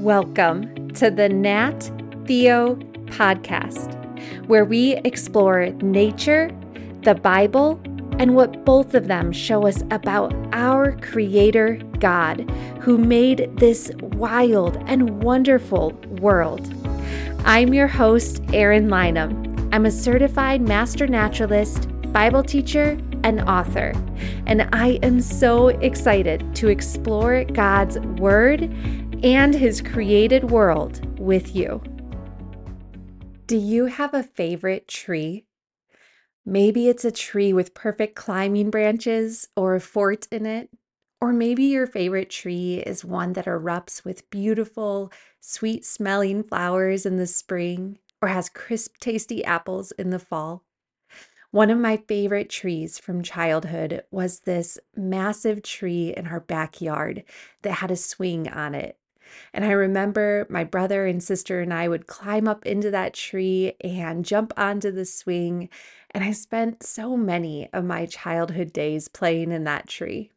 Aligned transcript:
Welcome 0.00 0.92
to 0.92 1.10
the 1.10 1.28
Nat 1.28 1.78
Theo 2.24 2.76
podcast, 3.04 3.94
where 4.46 4.64
we 4.64 4.94
explore 5.04 5.66
nature, 5.82 6.50
the 7.02 7.14
Bible, 7.14 7.78
and 8.18 8.34
what 8.34 8.64
both 8.64 8.94
of 8.94 9.08
them 9.08 9.30
show 9.30 9.66
us 9.66 9.82
about 9.90 10.34
our 10.54 10.96
Creator 11.02 11.82
God, 11.98 12.50
who 12.80 12.96
made 12.96 13.54
this 13.58 13.92
wild 14.00 14.82
and 14.86 15.22
wonderful 15.22 15.90
world. 16.18 16.72
I'm 17.44 17.74
your 17.74 17.88
host, 17.88 18.42
Eryn 18.44 18.88
Lynum. 18.88 19.68
I'm 19.70 19.84
a 19.84 19.90
certified 19.90 20.62
master 20.62 21.06
naturalist, 21.08 21.88
Bible 22.10 22.42
teacher, 22.42 22.98
and 23.22 23.42
author, 23.42 23.92
and 24.46 24.66
I 24.72 24.98
am 25.02 25.20
so 25.20 25.68
excited 25.68 26.56
to 26.56 26.68
explore 26.68 27.44
God's 27.44 27.98
Word 27.98 28.62
and 29.22 29.54
His 29.54 29.82
created 29.82 30.50
world 30.50 31.18
with 31.18 31.54
you. 31.54 31.82
Do 33.46 33.56
you 33.56 33.86
have 33.86 34.14
a 34.14 34.22
favorite 34.22 34.88
tree? 34.88 35.44
Maybe 36.46 36.88
it's 36.88 37.04
a 37.04 37.12
tree 37.12 37.52
with 37.52 37.74
perfect 37.74 38.14
climbing 38.14 38.70
branches 38.70 39.48
or 39.56 39.74
a 39.74 39.80
fort 39.80 40.26
in 40.30 40.46
it. 40.46 40.70
Or 41.20 41.34
maybe 41.34 41.64
your 41.64 41.86
favorite 41.86 42.30
tree 42.30 42.82
is 42.86 43.04
one 43.04 43.34
that 43.34 43.44
erupts 43.44 44.04
with 44.04 44.30
beautiful, 44.30 45.12
sweet 45.38 45.84
smelling 45.84 46.42
flowers 46.42 47.04
in 47.04 47.18
the 47.18 47.26
spring 47.26 47.98
or 48.22 48.28
has 48.28 48.48
crisp, 48.48 48.96
tasty 49.00 49.44
apples 49.44 49.92
in 49.92 50.10
the 50.10 50.18
fall. 50.18 50.64
One 51.50 51.68
of 51.68 51.78
my 51.78 51.96
favorite 51.96 52.48
trees 52.48 52.98
from 52.98 53.22
childhood 53.22 54.04
was 54.10 54.40
this 54.40 54.78
massive 54.94 55.62
tree 55.62 56.14
in 56.16 56.28
our 56.28 56.40
backyard 56.40 57.24
that 57.62 57.72
had 57.72 57.90
a 57.90 57.96
swing 57.96 58.48
on 58.48 58.74
it. 58.74 58.96
And 59.52 59.64
I 59.64 59.72
remember 59.72 60.46
my 60.48 60.64
brother 60.64 61.06
and 61.06 61.22
sister 61.22 61.60
and 61.60 61.72
I 61.72 61.88
would 61.88 62.06
climb 62.06 62.48
up 62.48 62.66
into 62.66 62.90
that 62.90 63.14
tree 63.14 63.74
and 63.80 64.24
jump 64.24 64.52
onto 64.56 64.90
the 64.90 65.04
swing. 65.04 65.68
And 66.10 66.24
I 66.24 66.32
spent 66.32 66.82
so 66.82 67.16
many 67.16 67.68
of 67.72 67.84
my 67.84 68.06
childhood 68.06 68.72
days 68.72 69.08
playing 69.08 69.52
in 69.52 69.64
that 69.64 69.86
tree. 69.86 70.30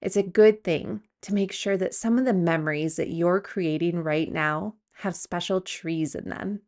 It's 0.00 0.16
a 0.16 0.22
good 0.22 0.62
thing 0.62 1.02
to 1.22 1.34
make 1.34 1.52
sure 1.52 1.76
that 1.76 1.94
some 1.94 2.18
of 2.18 2.24
the 2.24 2.34
memories 2.34 2.96
that 2.96 3.10
you're 3.10 3.40
creating 3.40 4.02
right 4.02 4.30
now 4.30 4.74
have 4.98 5.16
special 5.16 5.60
trees 5.60 6.14
in 6.14 6.28
them. 6.28 6.60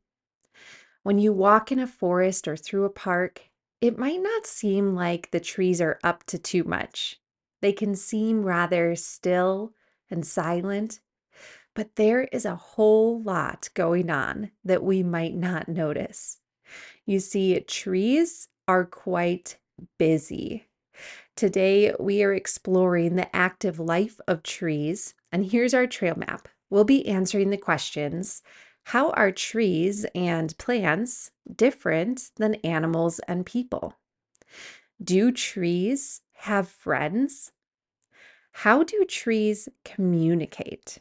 When 1.03 1.19
you 1.19 1.33
walk 1.33 1.71
in 1.73 1.79
a 1.79 1.87
forest 1.87 2.49
or 2.49 2.57
through 2.57 2.85
a 2.85 2.91
park, 2.91 3.43
it 3.81 3.99
might 3.99 4.21
not 4.21 4.47
seem 4.47 4.95
like 4.95 5.31
the 5.31 5.41
trees 5.41 5.81
are 5.81 5.99
up 6.03 6.25
to 6.25 6.39
too 6.39 6.65
much. 6.65 7.21
They 7.61 7.73
can 7.73 7.95
seem 7.95 8.45
rather 8.45 8.95
still 8.97 9.73
and 10.11 10.27
silent, 10.27 11.01
but 11.75 11.97
there 11.97 12.25
is 12.25 12.45
a 12.45 12.57
whole 12.57 13.23
lot 13.23 13.69
going 13.75 14.11
on 14.11 14.51
that 14.65 14.83
we 14.83 15.03
might 15.03 15.35
not 15.35 15.69
notice. 15.69 16.39
You 17.07 17.21
see, 17.21 17.59
trees 17.61 18.49
are 18.67 18.85
quite 18.85 19.59
busy. 19.99 20.67
Today, 21.37 21.95
we 22.01 22.23
are 22.23 22.35
exploring 22.35 23.15
the 23.15 23.35
active 23.35 23.79
life 23.79 24.21
of 24.27 24.43
trees, 24.43 25.15
and 25.31 25.47
here's 25.47 25.73
our 25.73 25.87
trail 25.87 26.17
map. 26.17 26.49
We'll 26.71 26.85
be 26.85 27.07
answering 27.07 27.51
the 27.51 27.57
questions 27.57 28.43
How 28.85 29.11
are 29.11 29.31
trees 29.31 30.05
and 30.15 30.57
plants 30.59 31.31
different 31.55 32.31
than 32.37 32.57
animals 32.57 33.21
and 33.21 33.47
people? 33.47 33.95
Do 35.03 35.31
trees 35.31 36.23
have 36.33 36.69
friends? 36.69 37.53
How 38.53 38.83
do 38.83 39.05
trees 39.05 39.69
communicate? 39.85 40.99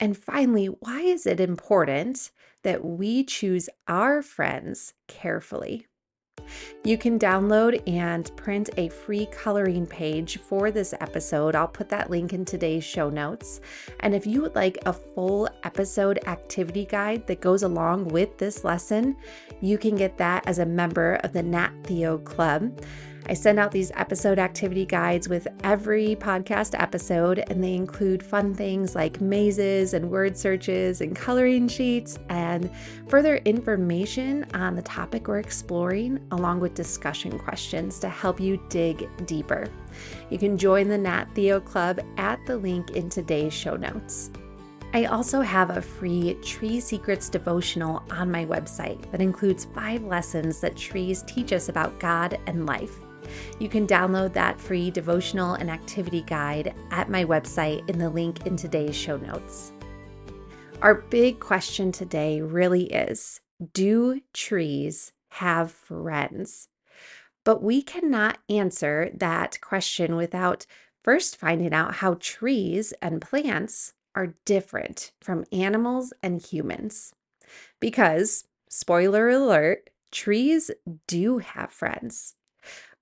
And 0.00 0.16
finally, 0.16 0.66
why 0.66 1.00
is 1.00 1.26
it 1.26 1.40
important 1.40 2.30
that 2.62 2.84
we 2.84 3.24
choose 3.24 3.68
our 3.86 4.22
friends 4.22 4.94
carefully? 5.08 5.86
You 6.82 6.98
can 6.98 7.18
download 7.18 7.82
and 7.88 8.30
print 8.36 8.68
a 8.76 8.88
free 8.88 9.26
coloring 9.26 9.86
page 9.86 10.38
for 10.38 10.70
this 10.70 10.92
episode. 11.00 11.54
I'll 11.54 11.68
put 11.68 11.88
that 11.90 12.10
link 12.10 12.32
in 12.32 12.44
today's 12.44 12.84
show 12.84 13.08
notes. 13.08 13.60
And 14.00 14.14
if 14.14 14.26
you 14.26 14.42
would 14.42 14.54
like 14.54 14.78
a 14.84 14.92
full 14.92 15.48
episode 15.62 16.18
activity 16.26 16.84
guide 16.84 17.26
that 17.26 17.40
goes 17.40 17.62
along 17.62 18.08
with 18.08 18.36
this 18.36 18.64
lesson, 18.64 19.16
you 19.60 19.78
can 19.78 19.96
get 19.96 20.18
that 20.18 20.46
as 20.46 20.58
a 20.58 20.66
member 20.66 21.14
of 21.22 21.32
the 21.32 21.42
Nat 21.42 21.72
Theo 21.84 22.18
Club. 22.18 22.80
I 23.26 23.32
send 23.32 23.58
out 23.58 23.70
these 23.70 23.90
episode 23.94 24.38
activity 24.38 24.84
guides 24.84 25.30
with 25.30 25.48
every 25.62 26.14
podcast 26.16 26.78
episode, 26.78 27.42
and 27.48 27.64
they 27.64 27.72
include 27.72 28.22
fun 28.22 28.54
things 28.54 28.94
like 28.94 29.20
mazes 29.20 29.94
and 29.94 30.10
word 30.10 30.36
searches 30.36 31.00
and 31.00 31.16
coloring 31.16 31.66
sheets 31.66 32.18
and 32.28 32.70
further 33.08 33.36
information 33.46 34.44
on 34.52 34.76
the 34.76 34.82
topic 34.82 35.26
we're 35.26 35.38
exploring, 35.38 36.20
along 36.32 36.60
with 36.60 36.74
discussion 36.74 37.38
questions 37.38 37.98
to 38.00 38.10
help 38.10 38.40
you 38.40 38.60
dig 38.68 39.08
deeper. 39.24 39.68
You 40.28 40.36
can 40.36 40.58
join 40.58 40.88
the 40.88 40.98
Nat 40.98 41.26
Theo 41.34 41.60
Club 41.60 42.00
at 42.18 42.44
the 42.46 42.58
link 42.58 42.90
in 42.90 43.08
today's 43.08 43.54
show 43.54 43.76
notes. 43.76 44.30
I 44.92 45.06
also 45.06 45.40
have 45.40 45.70
a 45.70 45.82
free 45.82 46.34
Tree 46.44 46.78
Secrets 46.78 47.30
devotional 47.30 48.04
on 48.10 48.30
my 48.30 48.44
website 48.44 49.10
that 49.10 49.22
includes 49.22 49.64
five 49.64 50.04
lessons 50.04 50.60
that 50.60 50.76
trees 50.76 51.22
teach 51.22 51.52
us 51.52 51.68
about 51.68 51.98
God 51.98 52.38
and 52.46 52.66
life. 52.66 53.00
You 53.58 53.68
can 53.68 53.86
download 53.86 54.32
that 54.32 54.60
free 54.60 54.90
devotional 54.90 55.54
and 55.54 55.70
activity 55.70 56.22
guide 56.22 56.74
at 56.90 57.10
my 57.10 57.24
website 57.24 57.88
in 57.88 57.98
the 57.98 58.10
link 58.10 58.46
in 58.46 58.56
today's 58.56 58.96
show 58.96 59.16
notes. 59.16 59.72
Our 60.82 60.94
big 60.94 61.40
question 61.40 61.92
today 61.92 62.40
really 62.40 62.92
is 62.92 63.40
Do 63.72 64.20
trees 64.32 65.12
have 65.30 65.70
friends? 65.70 66.68
But 67.44 67.62
we 67.62 67.82
cannot 67.82 68.38
answer 68.48 69.10
that 69.14 69.60
question 69.60 70.16
without 70.16 70.66
first 71.02 71.36
finding 71.36 71.72
out 71.72 71.96
how 71.96 72.16
trees 72.18 72.92
and 73.02 73.20
plants 73.20 73.92
are 74.14 74.34
different 74.44 75.12
from 75.20 75.44
animals 75.52 76.12
and 76.22 76.40
humans. 76.40 77.14
Because, 77.80 78.46
spoiler 78.68 79.28
alert, 79.28 79.90
trees 80.10 80.70
do 81.06 81.38
have 81.38 81.72
friends. 81.72 82.34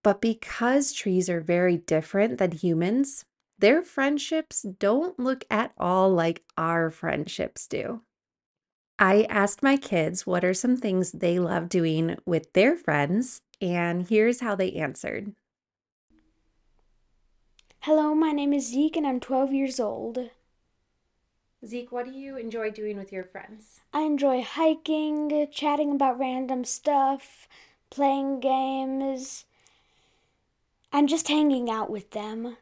But 0.02 0.20
because 0.20 0.92
trees 0.92 1.30
are 1.30 1.40
very 1.40 1.76
different 1.76 2.38
than 2.38 2.52
humans, 2.52 3.24
their 3.58 3.82
friendships 3.82 4.62
don't 4.62 5.18
look 5.18 5.44
at 5.48 5.72
all 5.78 6.10
like 6.10 6.42
our 6.56 6.90
friendships 6.90 7.68
do. 7.68 8.02
I 8.98 9.26
asked 9.28 9.62
my 9.62 9.76
kids 9.76 10.26
what 10.26 10.44
are 10.44 10.54
some 10.54 10.76
things 10.76 11.12
they 11.12 11.38
love 11.38 11.68
doing 11.68 12.16
with 12.26 12.52
their 12.52 12.76
friends, 12.76 13.42
and 13.60 14.08
here's 14.08 14.40
how 14.40 14.54
they 14.54 14.72
answered. 14.72 15.32
Hello, 17.80 18.14
my 18.14 18.32
name 18.32 18.52
is 18.52 18.68
Zeke 18.68 18.96
and 18.96 19.06
I'm 19.06 19.18
12 19.18 19.52
years 19.52 19.80
old. 19.80 20.30
Zeke, 21.64 21.92
what 21.92 22.06
do 22.06 22.12
you 22.12 22.36
enjoy 22.36 22.70
doing 22.70 22.96
with 22.96 23.12
your 23.12 23.24
friends? 23.24 23.80
I 23.92 24.02
enjoy 24.02 24.42
hiking, 24.42 25.48
chatting 25.52 25.92
about 25.92 26.18
random 26.18 26.64
stuff, 26.64 27.48
playing 27.90 28.40
games, 28.40 29.44
I'm 30.94 31.06
just 31.06 31.28
hanging 31.28 31.70
out 31.70 31.88
with 31.88 32.10
them. 32.10 32.58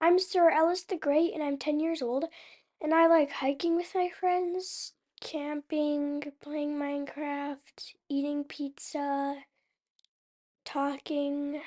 I'm 0.00 0.20
Sir 0.20 0.50
Ellis 0.50 0.84
the 0.84 0.96
Great, 0.96 1.34
and 1.34 1.42
I'm 1.42 1.58
10 1.58 1.80
years 1.80 2.00
old, 2.00 2.26
and 2.80 2.94
I 2.94 3.08
like 3.08 3.32
hiking 3.32 3.74
with 3.74 3.92
my 3.92 4.08
friends, 4.08 4.92
camping, 5.20 6.22
playing 6.40 6.76
Minecraft, 6.76 7.94
eating 8.08 8.44
pizza, 8.44 9.38
talking. 10.64 11.60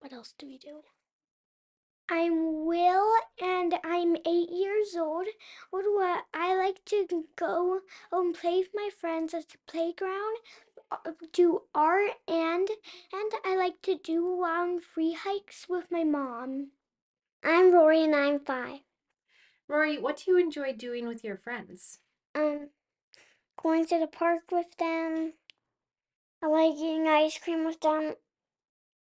What 0.00 0.12
else 0.12 0.34
do 0.36 0.46
we 0.46 0.58
do? 0.58 0.80
I'm 2.12 2.66
Will 2.66 3.12
and 3.40 3.74
I'm 3.84 4.16
eight 4.26 4.50
years 4.50 4.96
old. 4.98 5.28
What 5.70 5.82
do 5.82 6.00
I 6.00 6.22
I 6.34 6.56
like 6.56 6.84
to 6.86 7.26
go 7.36 7.82
and 8.10 8.34
play 8.34 8.58
with 8.58 8.70
my 8.74 8.90
friends 9.00 9.32
at 9.32 9.48
the 9.48 9.58
playground, 9.68 10.38
do 11.32 11.62
art, 11.74 12.12
and 12.26 12.68
and 13.12 13.32
I 13.44 13.56
like 13.56 13.82
to 13.82 13.98
do 14.02 14.40
long 14.40 14.80
free 14.80 15.12
hikes 15.12 15.66
with 15.68 15.90
my 15.90 16.04
mom. 16.04 16.70
I'm 17.44 17.72
Rory 17.72 18.04
and 18.04 18.14
I'm 18.14 18.40
five. 18.40 18.80
Rory, 19.68 19.98
what 19.98 20.18
do 20.18 20.32
you 20.32 20.36
enjoy 20.38 20.72
doing 20.72 21.06
with 21.06 21.22
your 21.22 21.36
friends? 21.36 21.98
Um, 22.34 22.70
going 23.62 23.86
to 23.86 23.98
the 23.98 24.06
park 24.06 24.50
with 24.50 24.76
them. 24.78 25.34
I 26.42 26.48
like 26.48 26.74
eating 26.74 27.06
ice 27.06 27.38
cream 27.38 27.64
with 27.64 27.80
them. 27.80 28.14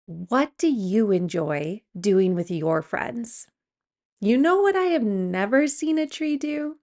What 0.06 0.52
do 0.58 0.68
you 0.68 1.10
enjoy 1.10 1.82
doing 1.98 2.34
with 2.34 2.50
your 2.50 2.82
friends? 2.82 3.48
You 4.20 4.36
know 4.36 4.60
what 4.60 4.76
I 4.76 4.84
have 4.84 5.04
never 5.04 5.66
seen 5.66 5.98
a 5.98 6.06
tree 6.06 6.36
do? 6.36 6.76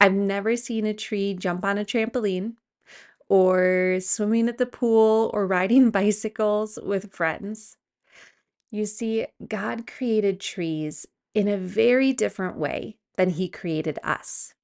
I've 0.00 0.14
never 0.14 0.56
seen 0.56 0.86
a 0.86 0.94
tree 0.94 1.34
jump 1.34 1.64
on 1.64 1.78
a 1.78 1.84
trampoline 1.84 2.54
or 3.30 3.98
swimming 4.00 4.48
at 4.48 4.58
the 4.58 4.66
pool 4.66 5.30
or 5.32 5.46
riding 5.46 5.90
bicycles 6.00 6.78
with 6.82 7.12
friends. 7.12 7.78
You 8.70 8.84
see, 8.84 9.26
God 9.48 9.86
created 9.86 10.40
trees 10.40 11.06
in 11.34 11.48
a 11.48 11.56
very 11.56 12.12
different 12.12 12.56
way 12.56 12.98
than 13.16 13.30
he 13.30 13.48
created 13.48 13.98
us. 14.02 14.54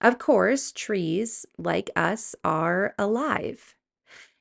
Of 0.00 0.18
course, 0.18 0.72
trees, 0.72 1.46
like 1.56 1.90
us, 1.96 2.34
are 2.44 2.94
alive. 2.98 3.74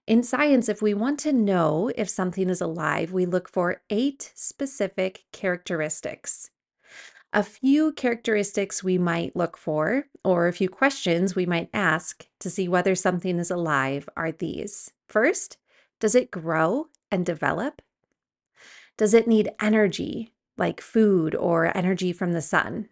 In 0.07 0.23
science, 0.23 0.69
if 0.69 0.81
we 0.81 0.93
want 0.93 1.19
to 1.21 1.33
know 1.33 1.91
if 1.95 2.09
something 2.09 2.49
is 2.49 2.61
alive, 2.61 3.11
we 3.11 3.25
look 3.25 3.49
for 3.49 3.81
eight 3.89 4.31
specific 4.35 5.25
characteristics. 5.31 6.49
A 7.33 7.43
few 7.43 7.91
characteristics 7.91 8.83
we 8.83 8.97
might 8.97 9.35
look 9.35 9.57
for, 9.57 10.07
or 10.23 10.47
a 10.47 10.53
few 10.53 10.69
questions 10.69 11.35
we 11.35 11.45
might 11.45 11.69
ask 11.73 12.25
to 12.39 12.49
see 12.49 12.67
whether 12.67 12.95
something 12.95 13.37
is 13.37 13.51
alive, 13.51 14.07
are 14.15 14.31
these. 14.31 14.91
First, 15.07 15.57
does 15.99 16.15
it 16.15 16.31
grow 16.31 16.87
and 17.11 17.25
develop? 17.25 17.81
Does 18.97 19.13
it 19.13 19.27
need 19.27 19.51
energy, 19.61 20.33
like 20.57 20.81
food 20.81 21.35
or 21.35 21.75
energy 21.77 22.13
from 22.13 22.33
the 22.33 22.41
sun? 22.41 22.89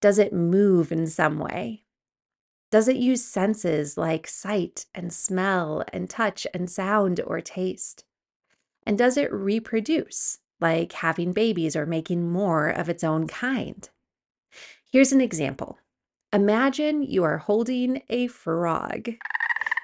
Does 0.00 0.18
it 0.18 0.32
move 0.32 0.92
in 0.92 1.06
some 1.06 1.38
way? 1.38 1.84
Does 2.70 2.88
it 2.88 2.96
use 2.96 3.24
senses 3.24 3.96
like 3.96 4.28
sight 4.28 4.86
and 4.94 5.12
smell 5.12 5.82
and 5.92 6.08
touch 6.08 6.46
and 6.54 6.70
sound 6.70 7.20
or 7.26 7.40
taste? 7.40 8.04
And 8.86 8.96
does 8.96 9.16
it 9.16 9.32
reproduce, 9.32 10.38
like 10.60 10.92
having 10.92 11.32
babies 11.32 11.74
or 11.74 11.86
making 11.86 12.30
more 12.30 12.68
of 12.68 12.88
its 12.88 13.04
own 13.04 13.26
kind? 13.26 13.88
Here's 14.90 15.12
an 15.12 15.20
example 15.20 15.78
Imagine 16.32 17.02
you 17.02 17.24
are 17.24 17.38
holding 17.38 18.02
a 18.08 18.28
frog. 18.28 19.10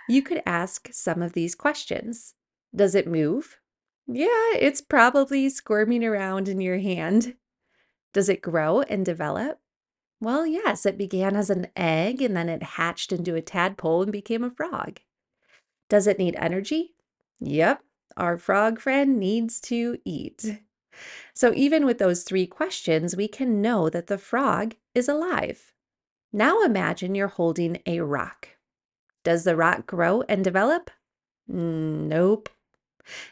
You 0.08 0.22
could 0.22 0.42
ask 0.46 0.88
some 0.92 1.20
of 1.22 1.32
these 1.32 1.54
questions 1.54 2.34
Does 2.74 2.94
it 2.94 3.08
move? 3.08 3.58
Yeah, 4.06 4.54
it's 4.54 4.80
probably 4.80 5.48
squirming 5.48 6.04
around 6.04 6.48
in 6.48 6.60
your 6.60 6.78
hand. 6.78 7.34
Does 8.12 8.28
it 8.28 8.40
grow 8.40 8.82
and 8.82 9.04
develop? 9.04 9.58
Well, 10.20 10.46
yes, 10.46 10.86
it 10.86 10.96
began 10.96 11.36
as 11.36 11.50
an 11.50 11.66
egg 11.76 12.22
and 12.22 12.36
then 12.36 12.48
it 12.48 12.62
hatched 12.62 13.12
into 13.12 13.34
a 13.34 13.42
tadpole 13.42 14.02
and 14.02 14.12
became 14.12 14.44
a 14.44 14.50
frog. 14.50 15.00
Does 15.88 16.06
it 16.06 16.18
need 16.18 16.36
energy? 16.36 16.94
Yep, 17.40 17.82
our 18.16 18.38
frog 18.38 18.80
friend 18.80 19.18
needs 19.18 19.60
to 19.62 19.98
eat. 20.04 20.60
So, 21.34 21.52
even 21.54 21.84
with 21.84 21.98
those 21.98 22.22
three 22.22 22.46
questions, 22.46 23.16
we 23.16 23.28
can 23.28 23.60
know 23.60 23.88
that 23.90 24.06
the 24.06 24.18
frog 24.18 24.74
is 24.94 25.08
alive. 25.08 25.72
Now, 26.32 26.62
imagine 26.62 27.14
you're 27.14 27.28
holding 27.28 27.80
a 27.86 28.00
rock. 28.00 28.48
Does 29.24 29.44
the 29.44 29.56
rock 29.56 29.86
grow 29.86 30.22
and 30.28 30.44
develop? 30.44 30.90
Nope. 31.48 32.48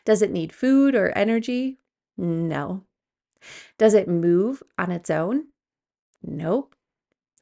Does 0.04 0.22
it 0.22 0.30
need 0.30 0.52
food 0.52 0.94
or 0.94 1.10
energy? 1.16 1.78
No. 2.16 2.84
Does 3.78 3.94
it 3.94 4.08
move 4.08 4.62
on 4.78 4.90
its 4.90 5.10
own? 5.10 5.46
Nope. 6.22 6.74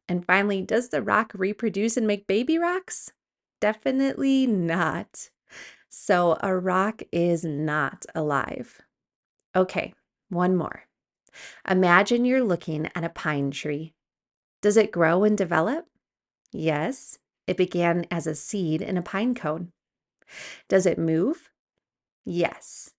And 0.08 0.24
finally, 0.26 0.62
does 0.62 0.88
the 0.88 1.02
rock 1.02 1.32
reproduce 1.34 1.96
and 1.96 2.06
make 2.06 2.26
baby 2.26 2.58
rocks? 2.58 3.12
Definitely 3.60 4.46
not. 4.46 5.30
So 5.88 6.38
a 6.42 6.56
rock 6.56 7.02
is 7.12 7.44
not 7.44 8.04
alive. 8.14 8.80
Okay, 9.54 9.92
one 10.32 10.56
more. 10.56 10.84
Imagine 11.68 12.24
you're 12.24 12.44
looking 12.44 12.88
at 12.94 13.04
a 13.04 13.08
pine 13.08 13.50
tree. 13.50 13.94
Does 14.60 14.76
it 14.76 14.92
grow 14.92 15.24
and 15.24 15.36
develop? 15.36 15.86
Yes, 16.52 17.18
it 17.46 17.56
began 17.56 18.06
as 18.10 18.26
a 18.26 18.34
seed 18.34 18.82
in 18.82 18.96
a 18.96 19.02
pine 19.02 19.34
cone. 19.34 19.72
Does 20.68 20.86
it 20.86 20.98
move? 20.98 21.50
Yes, 22.24 22.90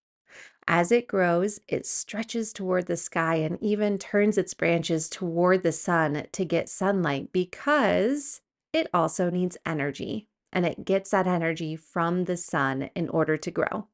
as 0.67 0.91
it 0.91 1.07
grows, 1.07 1.59
it 1.67 1.85
stretches 1.85 2.53
toward 2.53 2.85
the 2.85 2.95
sky 2.95 3.35
and 3.35 3.61
even 3.61 3.97
turns 3.97 4.37
its 4.37 4.53
branches 4.53 5.09
toward 5.09 5.63
the 5.63 5.71
sun 5.73 6.27
to 6.31 6.45
get 6.45 6.69
sunlight 6.69 7.33
because 7.33 8.41
it 8.71 8.87
also 8.93 9.29
needs 9.29 9.57
energy 9.65 10.29
and 10.53 10.65
it 10.65 10.85
gets 10.85 11.09
that 11.09 11.27
energy 11.27 11.75
from 11.75 12.25
the 12.25 12.37
sun 12.37 12.89
in 12.95 13.09
order 13.09 13.35
to 13.37 13.51
grow. 13.51 13.87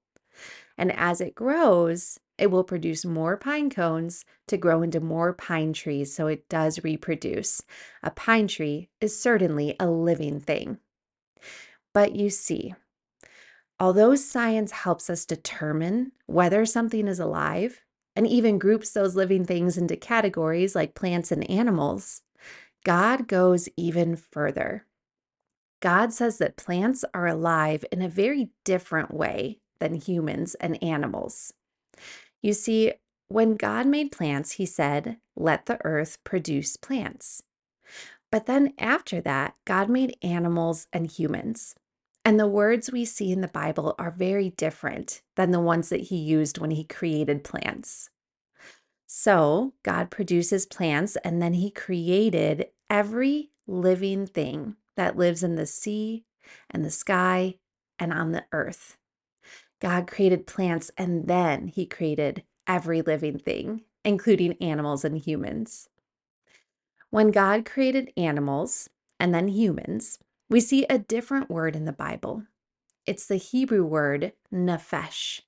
And 0.77 0.91
as 0.91 1.21
it 1.21 1.33
grows, 1.33 2.19
it 2.39 2.51
will 2.51 2.63
produce 2.63 3.05
more 3.05 3.37
pine 3.37 3.69
cones 3.69 4.25
to 4.47 4.57
grow 4.57 4.81
into 4.81 4.99
more 4.99 5.33
pine 5.33 5.73
trees 5.73 6.13
so 6.13 6.27
it 6.27 6.47
does 6.49 6.83
reproduce. 6.83 7.61
A 8.03 8.11
pine 8.11 8.47
tree 8.47 8.89
is 9.01 9.19
certainly 9.19 9.75
a 9.79 9.89
living 9.89 10.39
thing. 10.39 10.79
But 11.93 12.15
you 12.15 12.29
see, 12.29 12.73
Although 13.79 14.15
science 14.15 14.71
helps 14.71 15.09
us 15.09 15.23
determine 15.25 16.11
whether 16.25 16.65
something 16.65 17.07
is 17.07 17.19
alive 17.19 17.81
and 18.13 18.27
even 18.27 18.59
groups 18.59 18.91
those 18.91 19.15
living 19.15 19.45
things 19.45 19.77
into 19.77 19.95
categories 19.95 20.75
like 20.75 20.95
plants 20.95 21.31
and 21.31 21.49
animals, 21.49 22.21
God 22.83 23.27
goes 23.27 23.69
even 23.77 24.17
further. 24.17 24.85
God 25.81 26.11
says 26.11 26.39
that 26.39 26.57
plants 26.57 27.05
are 27.13 27.27
alive 27.27 27.85
in 27.89 28.01
a 28.01 28.09
very 28.09 28.49
different 28.65 29.13
way 29.13 29.59
than 29.79 29.93
humans 29.93 30.55
and 30.55 30.81
animals. 30.83 31.53
You 32.41 32.53
see, 32.53 32.93
when 33.27 33.55
God 33.55 33.85
made 33.85 34.11
plants, 34.11 34.53
he 34.53 34.65
said, 34.65 35.17
Let 35.35 35.65
the 35.65 35.83
earth 35.85 36.17
produce 36.23 36.77
plants. 36.77 37.43
But 38.31 38.45
then 38.45 38.73
after 38.77 39.21
that, 39.21 39.55
God 39.65 39.89
made 39.89 40.17
animals 40.21 40.87
and 40.93 41.09
humans. 41.09 41.75
And 42.23 42.39
the 42.39 42.47
words 42.47 42.91
we 42.91 43.05
see 43.05 43.31
in 43.31 43.41
the 43.41 43.47
Bible 43.47 43.95
are 43.97 44.11
very 44.11 44.51
different 44.51 45.21
than 45.35 45.51
the 45.51 45.59
ones 45.59 45.89
that 45.89 46.01
he 46.01 46.17
used 46.17 46.59
when 46.59 46.71
he 46.71 46.83
created 46.83 47.43
plants. 47.43 48.09
So, 49.07 49.73
God 49.81 50.11
produces 50.11 50.67
plants 50.67 51.15
and 51.23 51.41
then 51.41 51.53
he 51.53 51.71
created 51.71 52.67
every 52.89 53.49
living 53.65 54.27
thing 54.27 54.75
that 54.95 55.17
lives 55.17 55.41
in 55.41 55.55
the 55.55 55.65
sea 55.65 56.25
and 56.69 56.85
the 56.85 56.91
sky 56.91 57.55
and 57.97 58.13
on 58.13 58.31
the 58.33 58.45
earth. 58.51 58.98
God 59.79 60.07
created 60.07 60.47
plants 60.47 60.91
and 60.97 61.27
then 61.27 61.67
he 61.67 61.85
created 61.85 62.43
every 62.67 63.01
living 63.01 63.39
thing, 63.39 63.83
including 64.03 64.53
animals 64.61 65.05
and 65.05 65.17
humans. 65.17 65.89
When 67.09 67.31
God 67.31 67.65
created 67.65 68.13
animals 68.17 68.89
and 69.19 69.33
then 69.33 69.47
humans, 69.47 70.19
we 70.49 70.59
see 70.59 70.85
a 70.85 70.99
different 70.99 71.49
word 71.49 71.75
in 71.75 71.85
the 71.85 71.91
Bible. 71.91 72.43
It's 73.05 73.25
the 73.25 73.37
Hebrew 73.37 73.83
word 73.85 74.33
nephesh. 74.53 75.41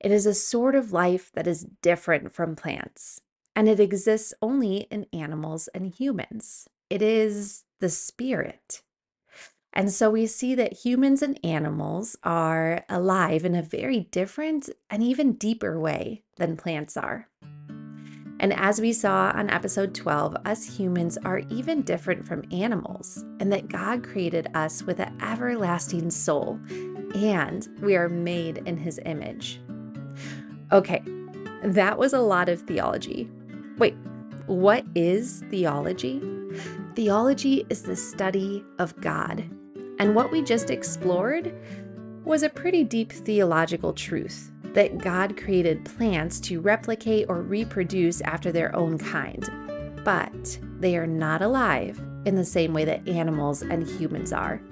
It 0.00 0.10
is 0.10 0.24
a 0.24 0.34
sort 0.34 0.74
of 0.74 0.92
life 0.92 1.30
that 1.34 1.46
is 1.46 1.66
different 1.82 2.32
from 2.32 2.56
plants, 2.56 3.20
and 3.54 3.68
it 3.68 3.78
exists 3.80 4.32
only 4.40 4.86
in 4.90 5.06
animals 5.12 5.68
and 5.74 5.86
humans. 5.94 6.68
It 6.88 7.02
is 7.02 7.64
the 7.80 7.90
spirit. 7.90 8.82
And 9.72 9.92
so 9.92 10.10
we 10.10 10.26
see 10.26 10.54
that 10.56 10.72
humans 10.72 11.22
and 11.22 11.38
animals 11.44 12.16
are 12.24 12.84
alive 12.88 13.44
in 13.44 13.54
a 13.54 13.62
very 13.62 14.00
different 14.10 14.68
and 14.88 15.02
even 15.02 15.34
deeper 15.34 15.78
way 15.78 16.24
than 16.36 16.56
plants 16.56 16.96
are. 16.96 17.28
And 18.40 18.54
as 18.54 18.80
we 18.80 18.94
saw 18.94 19.32
on 19.34 19.50
episode 19.50 19.94
12, 19.94 20.34
us 20.46 20.64
humans 20.64 21.18
are 21.24 21.42
even 21.50 21.82
different 21.82 22.26
from 22.26 22.42
animals, 22.50 23.22
and 23.38 23.52
that 23.52 23.68
God 23.68 24.02
created 24.02 24.48
us 24.54 24.82
with 24.82 24.98
an 24.98 25.16
everlasting 25.22 26.10
soul, 26.10 26.58
and 27.14 27.68
we 27.82 27.96
are 27.96 28.08
made 28.08 28.62
in 28.64 28.78
his 28.78 28.98
image. 29.04 29.60
Okay, 30.72 31.02
that 31.62 31.98
was 31.98 32.14
a 32.14 32.20
lot 32.20 32.48
of 32.48 32.62
theology. 32.62 33.30
Wait, 33.76 33.94
what 34.46 34.86
is 34.94 35.44
theology? 35.50 36.22
Theology 36.96 37.66
is 37.68 37.82
the 37.82 37.94
study 37.94 38.64
of 38.78 38.98
God. 39.02 39.44
And 40.00 40.14
what 40.14 40.32
we 40.32 40.40
just 40.40 40.70
explored 40.70 41.54
was 42.24 42.42
a 42.42 42.48
pretty 42.48 42.84
deep 42.84 43.12
theological 43.12 43.92
truth 43.92 44.50
that 44.72 44.96
God 44.96 45.36
created 45.36 45.84
plants 45.84 46.40
to 46.40 46.58
replicate 46.60 47.26
or 47.28 47.42
reproduce 47.42 48.22
after 48.22 48.50
their 48.50 48.74
own 48.74 48.96
kind, 48.96 49.46
but 50.02 50.58
they 50.78 50.96
are 50.96 51.06
not 51.06 51.42
alive 51.42 52.00
in 52.24 52.34
the 52.34 52.46
same 52.46 52.72
way 52.72 52.86
that 52.86 53.06
animals 53.06 53.60
and 53.60 53.86
humans 53.86 54.32
are. 54.32 54.62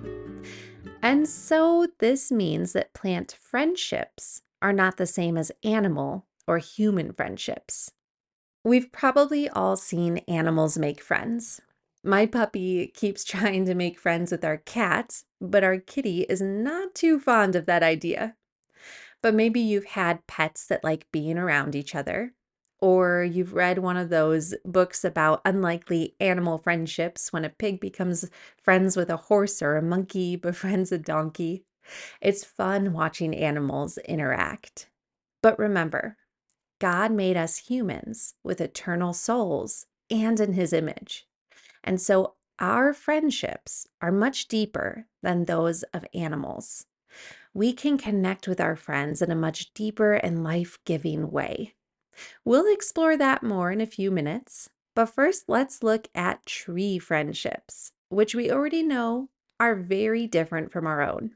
And 1.03 1.29
so 1.29 1.89
this 1.99 2.33
means 2.33 2.73
that 2.73 2.95
plant 2.95 3.37
friendships 3.39 4.41
are 4.63 4.73
not 4.73 4.97
the 4.97 5.07
same 5.07 5.37
as 5.37 5.53
animal 5.63 6.25
or 6.47 6.57
human 6.57 7.13
friendships. 7.13 7.93
We've 8.65 8.91
probably 8.93 9.47
all 9.51 9.77
seen 9.77 10.19
animals 10.27 10.79
make 10.79 11.03
friends. 11.03 11.61
My 12.09 12.25
puppy 12.25 12.87
keeps 12.87 13.23
trying 13.33 13.67
to 13.67 13.75
make 13.75 13.99
friends 13.99 14.33
with 14.33 14.43
our 14.43 14.57
cat, 14.57 15.25
but 15.43 15.63
our 15.63 15.77
kitty 15.77 16.23
is 16.23 16.41
not 16.41 16.95
too 16.95 17.21
fond 17.21 17.55
of 17.55 17.67
that 17.67 17.83
idea. 17.83 18.35
But 19.21 19.35
maybe 19.35 19.61
you've 19.61 19.85
had 19.85 20.27
pets 20.27 20.65
that 20.69 20.83
like 20.83 21.07
being 21.13 21.37
around 21.37 21.75
each 21.75 21.95
other, 21.95 22.33
or 22.81 23.23
you've 23.25 23.53
read 23.53 23.81
one 23.81 23.99
of 23.99 24.09
those 24.09 24.55
books 24.65 25.05
about 25.05 25.43
unlikely 25.45 26.15
animal 26.19 26.57
friendships 26.57 27.31
when 27.31 27.45
a 27.45 27.51
pig 27.51 27.79
becomes 27.79 28.31
friends 28.57 28.97
with 28.97 29.11
a 29.11 29.19
horse 29.19 29.61
or 29.61 29.77
a 29.77 29.83
monkey 29.83 30.35
befriends 30.49 30.91
a 30.91 30.97
donkey. 30.97 31.67
It's 32.23 32.43
fun 32.43 32.95
watching 32.95 33.35
animals 33.37 33.99
interact. 33.99 34.89
But 35.43 35.59
remember, 35.59 36.17
God 36.79 37.13
made 37.13 37.37
us 37.37 37.59
humans 37.59 38.35
with 38.43 38.63
eternal 38.63 39.13
souls 39.13 39.85
and 40.11 40.41
in 40.41 40.55
his 40.55 40.73
image. 40.73 41.27
And 41.85 42.01
so 42.01 42.35
our 42.59 42.93
friendships 42.93 43.87
are 44.03 44.13
much 44.13 44.49
deeper 44.49 45.07
than 45.23 45.45
those 45.45 45.83
of 45.95 46.05
animals. 46.13 46.87
We 47.55 47.73
can 47.73 47.99
connect 47.99 48.47
with 48.47 48.61
our 48.61 48.77
friends 48.77 49.23
in 49.23 49.31
a 49.31 49.37
much 49.37 49.73
deeper 49.75 50.15
and 50.15 50.45
life 50.45 50.79
giving 50.85 51.31
way. 51.31 51.75
We'll 52.45 52.73
explore 52.73 53.17
that 53.17 53.43
more 53.43 53.71
in 53.71 53.81
a 53.81 53.87
few 53.87 54.11
minutes, 54.11 54.71
but 54.95 55.07
first 55.07 55.45
let's 55.49 55.83
look 55.83 56.09
at 56.15 56.47
tree 56.47 56.99
friendships, 56.99 57.93
which 58.09 58.35
we 58.35 58.51
already 58.51 58.83
know 58.83 59.29
are 59.61 59.75
very 59.75 60.27
different 60.27 60.73
from 60.73 60.87
our 60.87 61.03
own. 61.03 61.33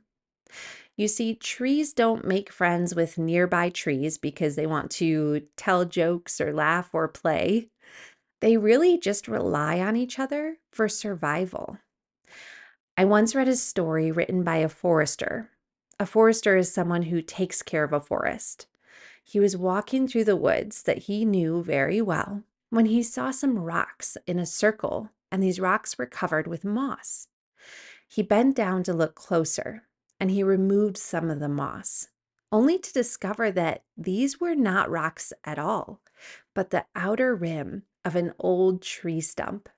You 0.97 1.09
see, 1.09 1.35
trees 1.35 1.93
don't 1.93 2.27
make 2.27 2.53
friends 2.53 2.95
with 2.95 3.19
nearby 3.19 3.71
trees 3.71 4.19
because 4.19 4.57
they 4.57 4.67
want 4.67 4.91
to 4.93 5.43
tell 5.57 5.85
jokes 5.85 6.41
or 6.41 6.53
laugh 6.53 6.91
or 6.93 7.09
play. 7.09 7.71
They 8.43 8.57
really 8.57 8.99
just 8.99 9.29
rely 9.29 9.79
on 9.79 9.95
each 9.95 10.19
other 10.19 10.57
for 10.73 10.89
survival. 10.89 11.79
I 12.97 13.05
once 13.05 13.37
read 13.37 13.47
a 13.47 13.55
story 13.55 14.11
written 14.11 14.43
by 14.43 14.57
a 14.57 14.69
forester. 14.69 15.51
A 16.01 16.07
forester 16.07 16.57
is 16.57 16.75
someone 16.75 17.03
who 17.03 17.23
takes 17.23 17.63
care 17.63 17.85
of 17.85 17.93
a 17.93 18.01
forest. 18.01 18.67
He 19.23 19.39
was 19.39 19.57
walking 19.57 20.09
through 20.09 20.25
the 20.25 20.35
woods 20.35 20.83
that 20.83 21.05
he 21.05 21.25
knew 21.25 21.63
very 21.63 22.03
well 22.03 22.43
when 22.69 22.87
he 22.87 23.01
saw 23.05 23.31
some 23.31 23.61
rocks 23.61 24.17
in 24.27 24.41
a 24.41 24.45
circle, 24.45 25.11
and 25.31 25.41
these 25.41 25.61
rocks 25.61 25.97
were 25.97 26.05
covered 26.05 26.49
with 26.49 26.65
moss. 26.65 27.29
He 28.09 28.25
bent 28.25 28.57
down 28.57 28.83
to 28.83 28.93
look 28.93 29.15
closer, 29.15 29.85
and 30.19 30.33
he 30.33 30.43
removed 30.43 30.99
some 30.99 31.31
of 31.31 31.39
the 31.39 31.49
moss, 31.49 32.09
only 32.51 32.81
to 32.81 32.93
discover 32.93 33.53
that 33.53 33.85
these 33.97 34.41
were 34.41 34.57
not 34.57 34.91
rocks 34.91 35.33
at 35.45 35.61
all, 35.61 36.01
but 36.55 36.71
the 36.71 36.87
outer 36.97 37.37
rim 37.37 37.85
of 38.05 38.17
an 38.17 38.35
old 38.39 38.83
tree 38.83 39.21
stump. 39.21 39.69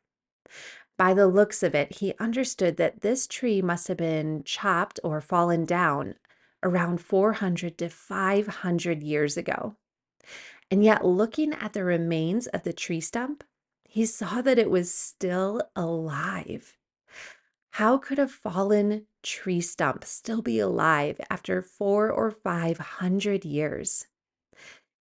By 0.97 1.15
the 1.15 1.27
looks 1.27 1.63
of 1.63 1.75
it, 1.75 1.97
he 1.97 2.15
understood 2.21 2.77
that 2.77 3.01
this 3.01 3.27
tree 3.27 3.61
must 3.61 3.89
have 3.89 3.97
been 3.97 4.43
chopped 4.45 5.01
or 5.03 5.21
fallen 5.21 5.65
down 5.65 6.15
around 6.63 7.01
400 7.01 7.77
to 7.79 7.89
500 7.89 9.03
years 9.03 9.37
ago. 9.37 9.77
And 10.71 10.83
yet, 10.83 11.05
looking 11.05 11.53
at 11.53 11.73
the 11.73 11.85
remains 11.85 12.47
of 12.49 12.63
the 12.63 12.73
tree 12.73 13.01
stump, 13.01 13.45
he 13.85 14.07
saw 14.07 14.41
that 14.43 14.59
it 14.59 14.71
was 14.71 14.93
still 14.93 15.63
alive. 15.77 16.77
How 17.73 17.99
could 17.99 18.19
a 18.19 18.29
fallen 18.29 19.07
tree 19.23 19.61
stump 19.61 20.05
still 20.05 20.43
be 20.43 20.59
alive 20.59 21.21
after 21.29 21.61
four 21.61 22.11
or 22.11 22.31
five 22.31 22.79
hundred 22.79 23.45
years? 23.45 24.07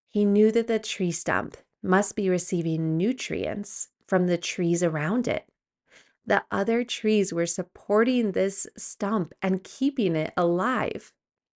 He 0.09 0.25
knew 0.25 0.51
that 0.51 0.67
the 0.67 0.79
tree 0.79 1.11
stump 1.11 1.57
must 1.83 2.15
be 2.15 2.29
receiving 2.29 2.97
nutrients 2.97 3.89
from 4.07 4.27
the 4.27 4.37
trees 4.37 4.81
around 4.81 5.27
it. 5.27 5.45
The 6.25 6.43
other 6.49 6.83
trees 6.83 7.33
were 7.33 7.45
supporting 7.45 8.31
this 8.31 8.65
stump 8.77 9.33
and 9.41 9.63
keeping 9.63 10.15
it 10.15 10.33
alive. 10.37 11.11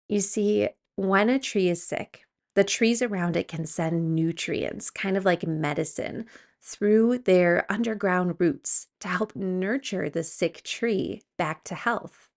You 0.08 0.22
see, 0.22 0.70
when 0.96 1.30
a 1.30 1.40
tree 1.40 1.70
is 1.70 1.84
sick, 1.84 2.26
the 2.56 2.64
trees 2.64 3.02
around 3.02 3.36
it 3.36 3.48
can 3.48 3.66
send 3.66 4.16
nutrients, 4.16 4.90
kind 4.90 5.18
of 5.18 5.26
like 5.26 5.46
medicine, 5.46 6.26
through 6.62 7.18
their 7.18 7.70
underground 7.70 8.36
roots 8.40 8.88
to 9.02 9.10
help 9.10 9.36
nurture 9.36 10.10
the 10.10 10.24
sick 10.24 10.64
tree 10.64 11.24
back 11.38 11.64
to 11.66 11.76
health. 11.76 12.30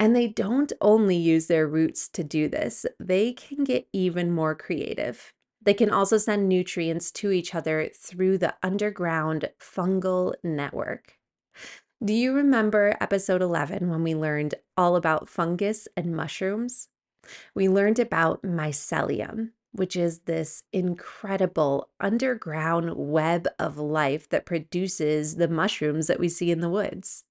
And 0.00 0.14
they 0.14 0.26
don't 0.26 0.72
only 0.80 1.16
use 1.16 1.46
their 1.46 1.66
roots 1.66 2.08
to 2.10 2.24
do 2.24 2.48
this, 2.48 2.84
they 2.98 3.32
can 3.32 3.64
get 3.64 3.86
even 3.92 4.32
more 4.32 4.54
creative. 4.54 5.32
They 5.68 5.74
can 5.74 5.90
also 5.90 6.16
send 6.16 6.48
nutrients 6.48 7.10
to 7.10 7.30
each 7.30 7.54
other 7.54 7.90
through 7.94 8.38
the 8.38 8.54
underground 8.62 9.50
fungal 9.60 10.32
network. 10.42 11.18
Do 12.02 12.14
you 12.14 12.32
remember 12.32 12.96
episode 13.02 13.42
11 13.42 13.90
when 13.90 14.02
we 14.02 14.14
learned 14.14 14.54
all 14.78 14.96
about 14.96 15.28
fungus 15.28 15.86
and 15.94 16.16
mushrooms? 16.16 16.88
We 17.54 17.68
learned 17.68 17.98
about 17.98 18.42
mycelium, 18.42 19.50
which 19.72 19.94
is 19.94 20.20
this 20.20 20.62
incredible 20.72 21.90
underground 22.00 22.94
web 22.96 23.46
of 23.58 23.76
life 23.76 24.26
that 24.30 24.46
produces 24.46 25.36
the 25.36 25.48
mushrooms 25.48 26.06
that 26.06 26.18
we 26.18 26.30
see 26.30 26.50
in 26.50 26.60
the 26.60 26.70
woods. 26.70 27.24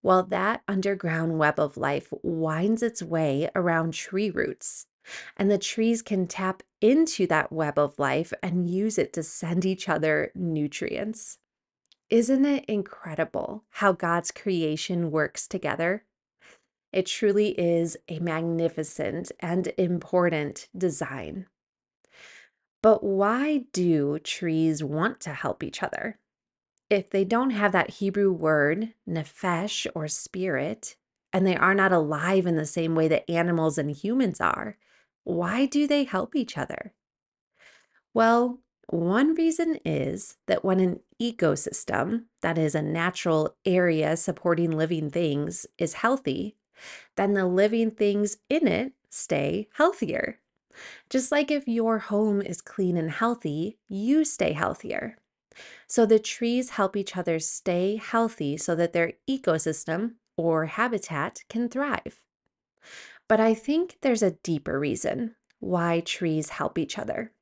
Well, 0.00 0.22
that 0.22 0.62
underground 0.68 1.40
web 1.40 1.58
of 1.58 1.76
life 1.76 2.12
winds 2.22 2.84
its 2.84 3.02
way 3.02 3.50
around 3.56 3.94
tree 3.94 4.30
roots 4.30 4.86
and 5.36 5.50
the 5.50 5.58
trees 5.58 6.02
can 6.02 6.26
tap 6.26 6.62
into 6.80 7.26
that 7.26 7.52
web 7.52 7.78
of 7.78 7.98
life 7.98 8.32
and 8.42 8.68
use 8.68 8.98
it 8.98 9.12
to 9.14 9.22
send 9.22 9.64
each 9.64 9.88
other 9.88 10.30
nutrients. 10.34 11.38
Isn't 12.10 12.44
it 12.44 12.64
incredible 12.66 13.64
how 13.70 13.92
God's 13.92 14.30
creation 14.30 15.10
works 15.10 15.46
together? 15.46 16.04
It 16.92 17.06
truly 17.06 17.50
is 17.50 17.96
a 18.08 18.18
magnificent 18.18 19.30
and 19.40 19.72
important 19.76 20.68
design. 20.76 21.46
But 22.80 23.02
why 23.02 23.64
do 23.72 24.18
trees 24.20 24.82
want 24.82 25.20
to 25.20 25.30
help 25.30 25.62
each 25.62 25.82
other? 25.82 26.18
If 26.88 27.10
they 27.10 27.24
don't 27.24 27.50
have 27.50 27.72
that 27.72 27.90
Hebrew 27.90 28.32
word, 28.32 28.94
nephesh 29.06 29.86
or 29.94 30.08
spirit, 30.08 30.96
and 31.32 31.46
they 31.46 31.56
are 31.56 31.74
not 31.74 31.92
alive 31.92 32.46
in 32.46 32.56
the 32.56 32.64
same 32.64 32.94
way 32.94 33.08
that 33.08 33.28
animals 33.30 33.76
and 33.76 33.90
humans 33.90 34.40
are, 34.40 34.78
why 35.28 35.66
do 35.66 35.86
they 35.86 36.04
help 36.04 36.34
each 36.34 36.56
other? 36.56 36.94
Well, 38.14 38.60
one 38.88 39.34
reason 39.34 39.78
is 39.84 40.38
that 40.46 40.64
when 40.64 40.80
an 40.80 41.00
ecosystem, 41.20 42.24
that 42.40 42.56
is 42.56 42.74
a 42.74 42.82
natural 42.82 43.56
area 43.66 44.16
supporting 44.16 44.70
living 44.70 45.10
things, 45.10 45.66
is 45.76 45.94
healthy, 45.94 46.56
then 47.16 47.34
the 47.34 47.46
living 47.46 47.90
things 47.90 48.38
in 48.48 48.66
it 48.68 48.94
stay 49.10 49.68
healthier. 49.74 50.40
Just 51.10 51.32
like 51.32 51.50
if 51.50 51.68
your 51.68 51.98
home 51.98 52.42
is 52.42 52.60
clean 52.62 52.96
and 52.96 53.10
healthy, 53.10 53.78
you 53.88 54.24
stay 54.24 54.52
healthier. 54.52 55.18
So 55.88 56.06
the 56.06 56.18
trees 56.20 56.70
help 56.70 56.96
each 56.96 57.16
other 57.16 57.38
stay 57.40 57.96
healthy 57.96 58.56
so 58.56 58.74
that 58.76 58.92
their 58.94 59.14
ecosystem 59.28 60.16
or 60.36 60.66
habitat 60.66 61.44
can 61.48 61.68
thrive. 61.68 62.20
But 63.28 63.40
I 63.40 63.52
think 63.52 63.98
there's 64.00 64.22
a 64.22 64.30
deeper 64.42 64.78
reason 64.78 65.34
why 65.60 66.00
trees 66.00 66.48
help 66.48 66.78
each 66.78 66.98
other. 66.98 67.32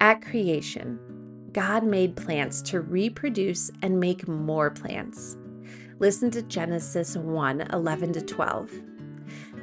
At 0.00 0.22
creation, 0.22 0.98
God 1.52 1.84
made 1.84 2.16
plants 2.16 2.60
to 2.62 2.80
reproduce 2.80 3.70
and 3.80 4.00
make 4.00 4.26
more 4.26 4.70
plants. 4.70 5.36
Listen 6.00 6.32
to 6.32 6.42
Genesis 6.42 7.16
1 7.16 7.68
11 7.72 8.12
to 8.14 8.20
12. 8.20 8.72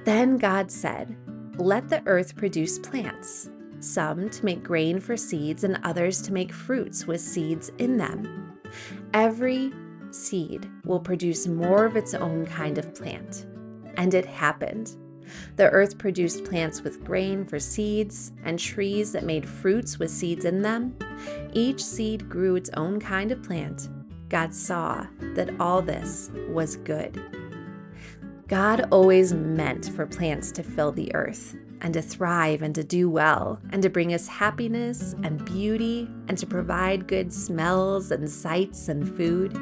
Then 0.06 0.38
God 0.38 0.72
said, 0.72 1.18
Let 1.58 1.90
the 1.90 2.02
earth 2.06 2.38
produce 2.38 2.80
plants, 2.80 3.50
some 3.80 4.30
to 4.30 4.46
make 4.46 4.64
grain 4.64 5.02
for 5.02 5.18
seeds, 5.18 5.66
and 5.66 5.80
others 5.84 6.22
to 6.24 6.34
make 6.34 6.54
fruits 6.54 7.06
with 7.06 7.20
seeds 7.20 7.72
in 7.78 7.98
them. 7.98 8.58
Every 9.14 9.74
seed 10.12 10.70
will 10.86 11.02
produce 11.02 11.46
more 11.46 11.84
of 11.84 11.98
its 11.98 12.14
own 12.14 12.46
kind 12.46 12.78
of 12.78 12.96
plant. 12.96 13.46
And 13.98 14.14
it 14.14 14.26
happened. 14.26 14.96
The 15.56 15.70
earth 15.70 15.98
produced 15.98 16.44
plants 16.44 16.82
with 16.82 17.04
grain 17.04 17.46
for 17.46 17.60
seeds 17.60 18.32
and 18.44 18.60
trees 18.60 19.12
that 19.14 19.24
made 19.24 19.48
fruits 19.48 20.00
with 20.00 20.12
seeds 20.12 20.46
in 20.46 20.62
them. 20.62 20.96
Each 21.54 21.84
seed 21.84 22.30
grew 22.30 22.56
its 22.56 22.70
own 22.72 23.00
kind 23.00 23.32
of 23.32 23.44
plant. 23.44 23.90
God 24.30 24.54
saw 24.54 25.06
that 25.36 25.60
all 25.60 25.82
this 25.82 26.32
was 26.50 26.78
good. 26.78 27.22
God 28.48 28.88
always 28.92 29.34
meant 29.34 29.90
for 29.90 30.06
plants 30.06 30.52
to 30.54 30.64
fill 30.64 30.92
the 30.92 31.14
earth 31.16 31.56
and 31.82 31.94
to 31.94 32.02
thrive 32.02 32.62
and 32.62 32.76
to 32.76 32.84
do 32.84 33.10
well 33.10 33.60
and 33.72 33.82
to 33.82 33.90
bring 33.90 34.14
us 34.14 34.28
happiness 34.28 35.16
and 35.24 35.44
beauty 35.46 36.10
and 36.28 36.38
to 36.38 36.46
provide 36.46 37.08
good 37.08 37.34
smells 37.34 38.12
and 38.12 38.30
sights 38.30 38.88
and 38.88 39.16
food. 39.18 39.58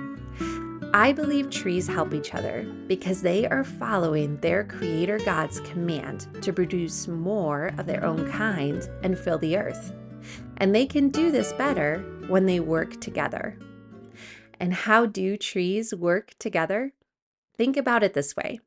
I 0.94 1.12
believe 1.12 1.50
trees 1.50 1.88
help 1.88 2.14
each 2.14 2.34
other 2.34 2.64
because 2.88 3.22
they 3.22 3.48
are 3.48 3.64
following 3.64 4.38
their 4.38 4.64
Creator 4.64 5.20
God's 5.20 5.60
command 5.62 6.28
to 6.42 6.52
produce 6.52 7.08
more 7.08 7.72
of 7.78 7.86
their 7.86 8.04
own 8.04 8.30
kind 8.32 8.90
and 9.04 9.18
fill 9.18 9.38
the 9.38 9.58
earth. 9.58 9.94
And 10.58 10.74
they 10.74 10.86
can 10.86 11.10
do 11.10 11.32
this 11.32 11.54
better 11.54 12.00
when 12.28 12.46
they 12.46 12.60
work 12.60 13.00
together. 13.00 13.58
And 14.60 14.74
how 14.74 15.06
do 15.06 15.38
trees 15.38 15.94
work 15.94 16.34
together? 16.40 16.94
Think 17.58 17.78
about 17.78 18.04
it 18.04 18.14
this 18.14 18.36
way 18.36 18.60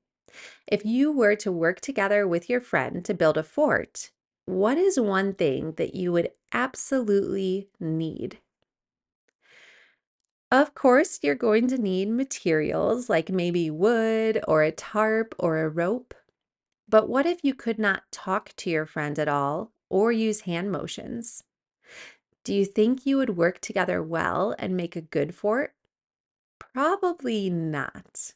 if 0.67 0.85
you 0.85 1.13
were 1.13 1.37
to 1.37 1.53
work 1.53 1.81
together 1.81 2.27
with 2.27 2.49
your 2.49 2.61
friend 2.61 3.05
to 3.05 3.15
build 3.15 3.37
a 3.37 3.43
fort, 3.43 4.11
what 4.47 4.79
is 4.79 4.99
one 4.99 5.35
thing 5.35 5.73
that 5.73 5.95
you 5.95 6.13
would 6.13 6.31
absolutely 6.53 7.69
need? 7.81 8.39
Of 10.53 10.75
course, 10.75 11.19
you're 11.23 11.35
going 11.35 11.67
to 11.69 11.79
need 11.79 12.11
materials 12.11 13.09
like 13.09 13.31
maybe 13.31 13.71
wood 13.71 14.45
or 14.47 14.63
a 14.63 14.71
tarp 14.71 15.35
or 15.39 15.61
a 15.61 15.69
rope. 15.71 16.13
But 16.87 17.09
what 17.09 17.25
if 17.25 17.43
you 17.43 17.55
could 17.55 17.79
not 17.79 18.03
talk 18.13 18.53
to 18.57 18.69
your 18.69 18.85
friend 18.85 19.19
at 19.19 19.29
all 19.29 19.73
or 19.89 20.13
use 20.13 20.43
hand 20.43 20.71
motions? 20.71 21.43
Do 22.45 22.53
you 22.53 22.67
think 22.67 23.07
you 23.07 23.17
would 23.17 23.35
work 23.35 23.63
together 23.63 24.03
well 24.03 24.55
and 24.59 24.77
make 24.77 24.95
a 24.95 25.01
good 25.01 25.35
fort? 25.35 25.73
Probably 26.59 27.49
not. 27.49 28.35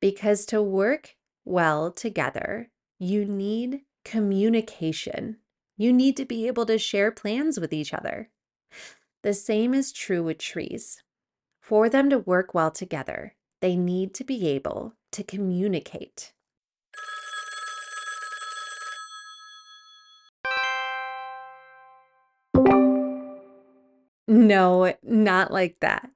Because 0.00 0.44
to 0.46 0.60
work 0.60 1.14
well 1.44 1.92
together, 1.92 2.70
you 2.98 3.24
need 3.24 3.82
communication. 4.04 5.36
You 5.76 5.92
need 5.92 6.16
to 6.16 6.24
be 6.24 6.48
able 6.48 6.66
to 6.66 6.76
share 6.76 7.12
plans 7.12 7.60
with 7.60 7.72
each 7.72 7.94
other. 7.94 8.30
The 9.22 9.32
same 9.32 9.74
is 9.74 9.92
true 9.92 10.24
with 10.24 10.38
trees. 10.38 11.04
For 11.70 11.88
them 11.88 12.10
to 12.10 12.18
work 12.18 12.52
well 12.52 12.72
together, 12.72 13.36
they 13.60 13.76
need 13.76 14.12
to 14.14 14.24
be 14.24 14.48
able 14.48 14.94
to 15.12 15.22
communicate. 15.22 16.32
No, 24.26 24.92
not 25.04 25.52
like 25.52 25.76
that. 25.78 26.10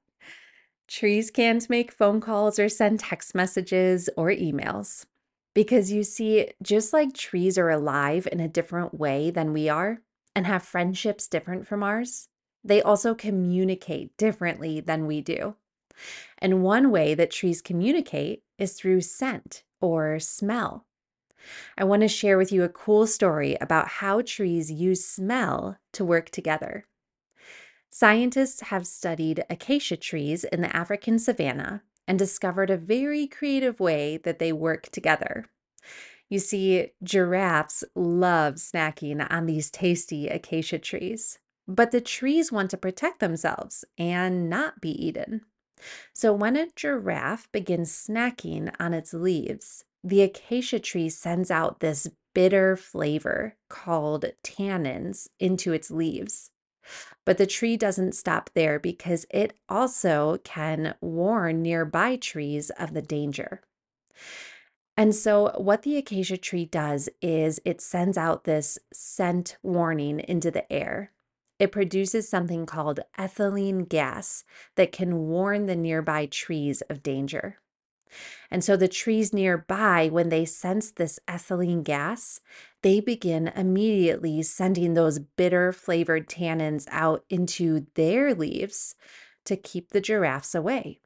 Trees 0.89 1.31
can't 1.31 1.69
make 1.69 1.89
phone 1.89 2.19
calls 2.19 2.59
or 2.59 2.67
send 2.67 2.99
text 2.99 3.33
messages 3.33 4.09
or 4.17 4.31
emails. 4.31 5.05
Because 5.53 5.89
you 5.89 6.03
see, 6.03 6.49
just 6.61 6.91
like 6.91 7.13
trees 7.13 7.57
are 7.57 7.69
alive 7.69 8.27
in 8.29 8.41
a 8.41 8.49
different 8.49 8.93
way 8.93 9.31
than 9.31 9.53
we 9.53 9.69
are 9.69 10.01
and 10.35 10.45
have 10.45 10.63
friendships 10.63 11.29
different 11.29 11.65
from 11.65 11.81
ours, 11.81 12.27
they 12.65 12.81
also 12.81 13.13
communicate 13.13 14.17
differently 14.17 14.81
than 14.81 15.05
we 15.05 15.21
do. 15.21 15.55
And 16.39 16.63
one 16.63 16.91
way 16.91 17.13
that 17.13 17.31
trees 17.31 17.61
communicate 17.61 18.43
is 18.57 18.73
through 18.73 19.01
scent 19.01 19.63
or 19.79 20.19
smell. 20.19 20.85
I 21.77 21.83
want 21.83 22.01
to 22.01 22.07
share 22.07 22.37
with 22.37 22.51
you 22.51 22.63
a 22.63 22.69
cool 22.69 23.05
story 23.05 23.55
about 23.61 23.87
how 23.87 24.21
trees 24.21 24.71
use 24.71 25.05
smell 25.05 25.77
to 25.93 26.03
work 26.03 26.31
together. 26.31 26.85
Scientists 27.91 28.61
have 28.61 28.87
studied 28.87 29.45
acacia 29.49 29.95
trees 29.95 30.43
in 30.43 30.61
the 30.61 30.75
African 30.75 31.19
savanna 31.19 31.83
and 32.07 32.19
discovered 32.19 32.69
a 32.69 32.77
very 32.77 33.27
creative 33.27 33.79
way 33.79 34.17
that 34.17 34.39
they 34.39 34.51
work 34.51 34.89
together. 34.89 35.45
You 36.27 36.39
see, 36.39 36.91
giraffes 37.03 37.83
love 37.93 38.55
snacking 38.55 39.25
on 39.31 39.45
these 39.45 39.69
tasty 39.69 40.27
acacia 40.27 40.79
trees, 40.79 41.39
but 41.67 41.91
the 41.91 42.01
trees 42.01 42.51
want 42.51 42.69
to 42.71 42.77
protect 42.77 43.19
themselves 43.19 43.85
and 43.97 44.49
not 44.49 44.81
be 44.81 44.91
eaten. 44.91 45.41
So 46.13 46.33
when 46.33 46.55
a 46.55 46.67
giraffe 46.75 47.51
begins 47.51 47.91
snacking 47.91 48.73
on 48.79 48.93
its 48.93 49.13
leaves, 49.13 49.83
the 50.03 50.21
acacia 50.21 50.79
tree 50.79 51.09
sends 51.09 51.49
out 51.49 51.79
this 51.79 52.09
bitter 52.33 52.75
flavor 52.75 53.55
called 53.69 54.25
tannins 54.43 55.27
into 55.39 55.73
its 55.73 55.89
leaves. 55.89 56.51
But 57.25 57.39
the 57.39 57.47
tree 57.47 57.77
doesn't 57.77 58.13
stop 58.13 58.51
there 58.53 58.79
because 58.79 59.25
it 59.31 59.57
also 59.67 60.37
can 60.43 60.93
warn 61.01 61.63
nearby 61.63 62.17
trees 62.17 62.69
of 62.77 62.93
the 62.93 63.01
danger. 63.01 63.61
And 64.95 65.13
so, 65.13 65.51
what 65.57 65.81
the 65.81 65.97
acacia 65.97 66.37
tree 66.37 66.65
does 66.65 67.09
is 67.21 67.59
it 67.65 67.81
sends 67.81 68.17
out 68.17 68.43
this 68.43 68.77
scent 68.93 69.57
warning 69.61 70.19
into 70.19 70.51
the 70.51 70.71
air. 70.71 71.11
It 71.59 71.71
produces 71.71 72.27
something 72.27 72.65
called 72.65 72.99
ethylene 73.17 73.87
gas 73.87 74.43
that 74.75 74.91
can 74.91 75.27
warn 75.27 75.65
the 75.65 75.75
nearby 75.75 76.25
trees 76.25 76.81
of 76.89 77.03
danger. 77.03 77.59
And 78.51 78.63
so 78.63 78.77
the 78.77 78.87
trees 78.87 79.33
nearby, 79.33 80.09
when 80.09 80.29
they 80.29 80.45
sense 80.45 80.91
this 80.91 81.19
ethylene 81.27 81.83
gas, 81.83 82.39
they 82.81 82.99
begin 82.99 83.47
immediately 83.49 84.41
sending 84.43 84.93
those 84.93 85.19
bitter 85.19 85.71
flavored 85.71 86.27
tannins 86.29 86.87
out 86.91 87.25
into 87.29 87.87
their 87.95 88.33
leaves 88.33 88.95
to 89.45 89.57
keep 89.57 89.89
the 89.89 90.01
giraffes 90.01 90.55
away. 90.55 91.01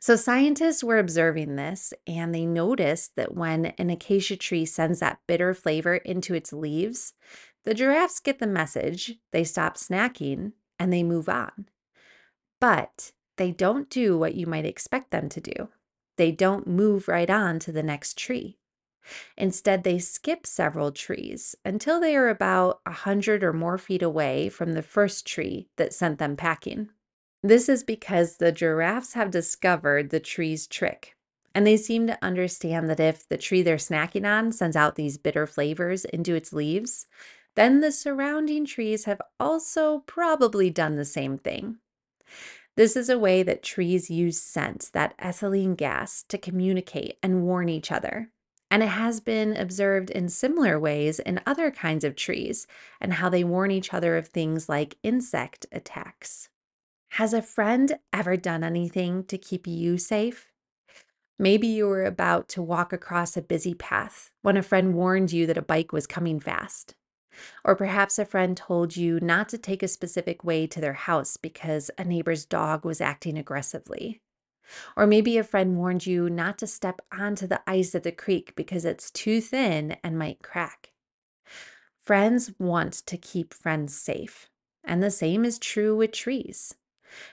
So, 0.00 0.16
scientists 0.16 0.82
were 0.82 0.98
observing 0.98 1.56
this 1.56 1.94
and 2.06 2.34
they 2.34 2.44
noticed 2.44 3.14
that 3.16 3.34
when 3.34 3.66
an 3.66 3.88
acacia 3.88 4.36
tree 4.36 4.64
sends 4.66 5.00
that 5.00 5.20
bitter 5.28 5.54
flavor 5.54 5.96
into 5.96 6.34
its 6.34 6.52
leaves, 6.52 7.14
the 7.64 7.74
giraffes 7.74 8.20
get 8.20 8.38
the 8.38 8.46
message, 8.46 9.18
they 9.30 9.44
stop 9.44 9.76
snacking, 9.76 10.52
and 10.78 10.92
they 10.92 11.02
move 11.02 11.28
on. 11.28 11.68
But 12.60 13.12
they 13.36 13.50
don't 13.50 13.88
do 13.88 14.18
what 14.18 14.34
you 14.34 14.46
might 14.46 14.64
expect 14.64 15.10
them 15.10 15.28
to 15.30 15.40
do. 15.40 15.68
They 16.16 16.32
don't 16.32 16.66
move 16.66 17.08
right 17.08 17.30
on 17.30 17.58
to 17.60 17.72
the 17.72 17.82
next 17.82 18.18
tree. 18.18 18.58
Instead, 19.36 19.82
they 19.82 19.98
skip 19.98 20.46
several 20.46 20.92
trees 20.92 21.56
until 21.64 21.98
they 21.98 22.14
are 22.16 22.28
about 22.28 22.80
a 22.86 22.92
hundred 22.92 23.42
or 23.42 23.52
more 23.52 23.78
feet 23.78 24.02
away 24.02 24.48
from 24.48 24.72
the 24.72 24.82
first 24.82 25.26
tree 25.26 25.68
that 25.76 25.92
sent 25.92 26.18
them 26.18 26.36
packing. 26.36 26.90
This 27.42 27.68
is 27.68 27.82
because 27.82 28.36
the 28.36 28.52
giraffes 28.52 29.14
have 29.14 29.32
discovered 29.32 30.10
the 30.10 30.20
tree's 30.20 30.66
trick. 30.66 31.16
And 31.54 31.66
they 31.66 31.76
seem 31.76 32.06
to 32.06 32.18
understand 32.22 32.88
that 32.88 33.00
if 33.00 33.28
the 33.28 33.36
tree 33.36 33.62
they're 33.62 33.76
snacking 33.76 34.26
on 34.26 34.52
sends 34.52 34.76
out 34.76 34.94
these 34.94 35.18
bitter 35.18 35.46
flavors 35.46 36.04
into 36.06 36.34
its 36.34 36.52
leaves, 36.52 37.06
then 37.54 37.80
the 37.80 37.92
surrounding 37.92 38.64
trees 38.64 39.04
have 39.04 39.20
also 39.38 40.00
probably 40.00 40.70
done 40.70 40.96
the 40.96 41.04
same 41.04 41.38
thing. 41.38 41.78
This 42.76 42.96
is 42.96 43.10
a 43.10 43.18
way 43.18 43.42
that 43.42 43.62
trees 43.62 44.10
use 44.10 44.40
scent, 44.40 44.90
that 44.94 45.16
ethylene 45.18 45.76
gas, 45.76 46.22
to 46.28 46.38
communicate 46.38 47.18
and 47.22 47.42
warn 47.42 47.68
each 47.68 47.92
other. 47.92 48.30
And 48.70 48.82
it 48.82 48.88
has 48.88 49.20
been 49.20 49.54
observed 49.54 50.08
in 50.08 50.30
similar 50.30 50.80
ways 50.80 51.18
in 51.18 51.42
other 51.44 51.70
kinds 51.70 52.04
of 52.04 52.16
trees 52.16 52.66
and 52.98 53.14
how 53.14 53.28
they 53.28 53.44
warn 53.44 53.70
each 53.70 53.92
other 53.92 54.16
of 54.16 54.28
things 54.28 54.70
like 54.70 54.96
insect 55.02 55.66
attacks. 55.70 56.48
Has 57.10 57.34
a 57.34 57.42
friend 57.42 57.98
ever 58.14 58.38
done 58.38 58.64
anything 58.64 59.24
to 59.24 59.36
keep 59.36 59.66
you 59.66 59.98
safe? 59.98 60.50
Maybe 61.38 61.66
you 61.66 61.86
were 61.86 62.06
about 62.06 62.48
to 62.50 62.62
walk 62.62 62.94
across 62.94 63.36
a 63.36 63.42
busy 63.42 63.74
path 63.74 64.30
when 64.40 64.56
a 64.56 64.62
friend 64.62 64.94
warned 64.94 65.30
you 65.32 65.46
that 65.48 65.58
a 65.58 65.62
bike 65.62 65.92
was 65.92 66.06
coming 66.06 66.40
fast. 66.40 66.94
Or 67.64 67.74
perhaps 67.74 68.18
a 68.18 68.24
friend 68.24 68.56
told 68.56 68.96
you 68.96 69.20
not 69.20 69.48
to 69.50 69.58
take 69.58 69.82
a 69.82 69.88
specific 69.88 70.44
way 70.44 70.66
to 70.66 70.80
their 70.80 70.92
house 70.92 71.36
because 71.36 71.90
a 71.96 72.04
neighbor's 72.04 72.44
dog 72.44 72.84
was 72.84 73.00
acting 73.00 73.38
aggressively. 73.38 74.20
Or 74.96 75.06
maybe 75.06 75.38
a 75.38 75.44
friend 75.44 75.76
warned 75.76 76.06
you 76.06 76.30
not 76.30 76.58
to 76.58 76.66
step 76.66 77.00
onto 77.10 77.46
the 77.46 77.60
ice 77.66 77.94
at 77.94 78.02
the 78.02 78.12
creek 78.12 78.54
because 78.56 78.84
it's 78.84 79.10
too 79.10 79.40
thin 79.40 79.96
and 80.02 80.18
might 80.18 80.42
crack. 80.42 80.92
Friends 82.00 82.52
want 82.58 82.94
to 83.06 83.16
keep 83.16 83.54
friends 83.54 83.96
safe, 83.96 84.48
and 84.82 85.02
the 85.02 85.10
same 85.10 85.44
is 85.44 85.58
true 85.58 85.96
with 85.96 86.12
trees. 86.12 86.74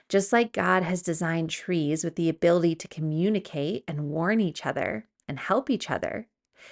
Just 0.08 0.32
like 0.32 0.52
God 0.52 0.82
has 0.82 1.02
designed 1.02 1.50
trees 1.50 2.04
with 2.04 2.16
the 2.16 2.28
ability 2.28 2.74
to 2.76 2.88
communicate 2.88 3.84
and 3.88 4.10
warn 4.10 4.40
each 4.40 4.66
other 4.66 5.06
and 5.26 5.38
help 5.38 5.70
each 5.70 5.90
other, 5.90 6.28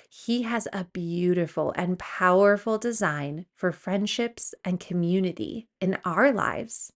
He 0.09 0.43
has 0.43 0.69
a 0.73 0.85
beautiful 0.85 1.73
and 1.77 1.99
powerful 1.99 2.79
design 2.79 3.47
for 3.55 3.73
friendships 3.73 4.55
and 4.65 4.81
community 4.81 5.69
in 5.81 5.99
our 6.05 6.33
lives. 6.33 6.93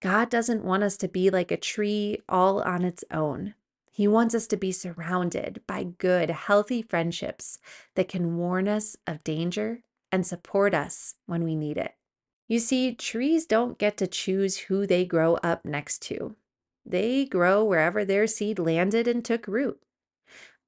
God 0.00 0.28
doesn't 0.28 0.64
want 0.64 0.82
us 0.82 0.96
to 0.98 1.08
be 1.08 1.30
like 1.30 1.50
a 1.50 1.56
tree 1.56 2.18
all 2.28 2.60
on 2.62 2.84
its 2.84 3.04
own. 3.10 3.54
He 3.90 4.08
wants 4.08 4.34
us 4.34 4.46
to 4.48 4.56
be 4.56 4.72
surrounded 4.72 5.62
by 5.66 5.84
good, 5.84 6.28
healthy 6.30 6.82
friendships 6.82 7.58
that 7.94 8.08
can 8.08 8.36
warn 8.36 8.66
us 8.68 8.96
of 9.06 9.22
danger 9.22 9.82
and 10.10 10.26
support 10.26 10.74
us 10.74 11.14
when 11.26 11.44
we 11.44 11.54
need 11.54 11.76
it. 11.76 11.94
You 12.48 12.58
see, 12.58 12.94
trees 12.94 13.46
don't 13.46 13.78
get 13.78 13.96
to 13.98 14.06
choose 14.06 14.58
who 14.58 14.86
they 14.86 15.04
grow 15.04 15.36
up 15.36 15.64
next 15.64 16.02
to. 16.02 16.36
They 16.84 17.24
grow 17.24 17.64
wherever 17.64 18.04
their 18.04 18.26
seed 18.26 18.58
landed 18.58 19.08
and 19.08 19.24
took 19.24 19.46
root. 19.46 19.80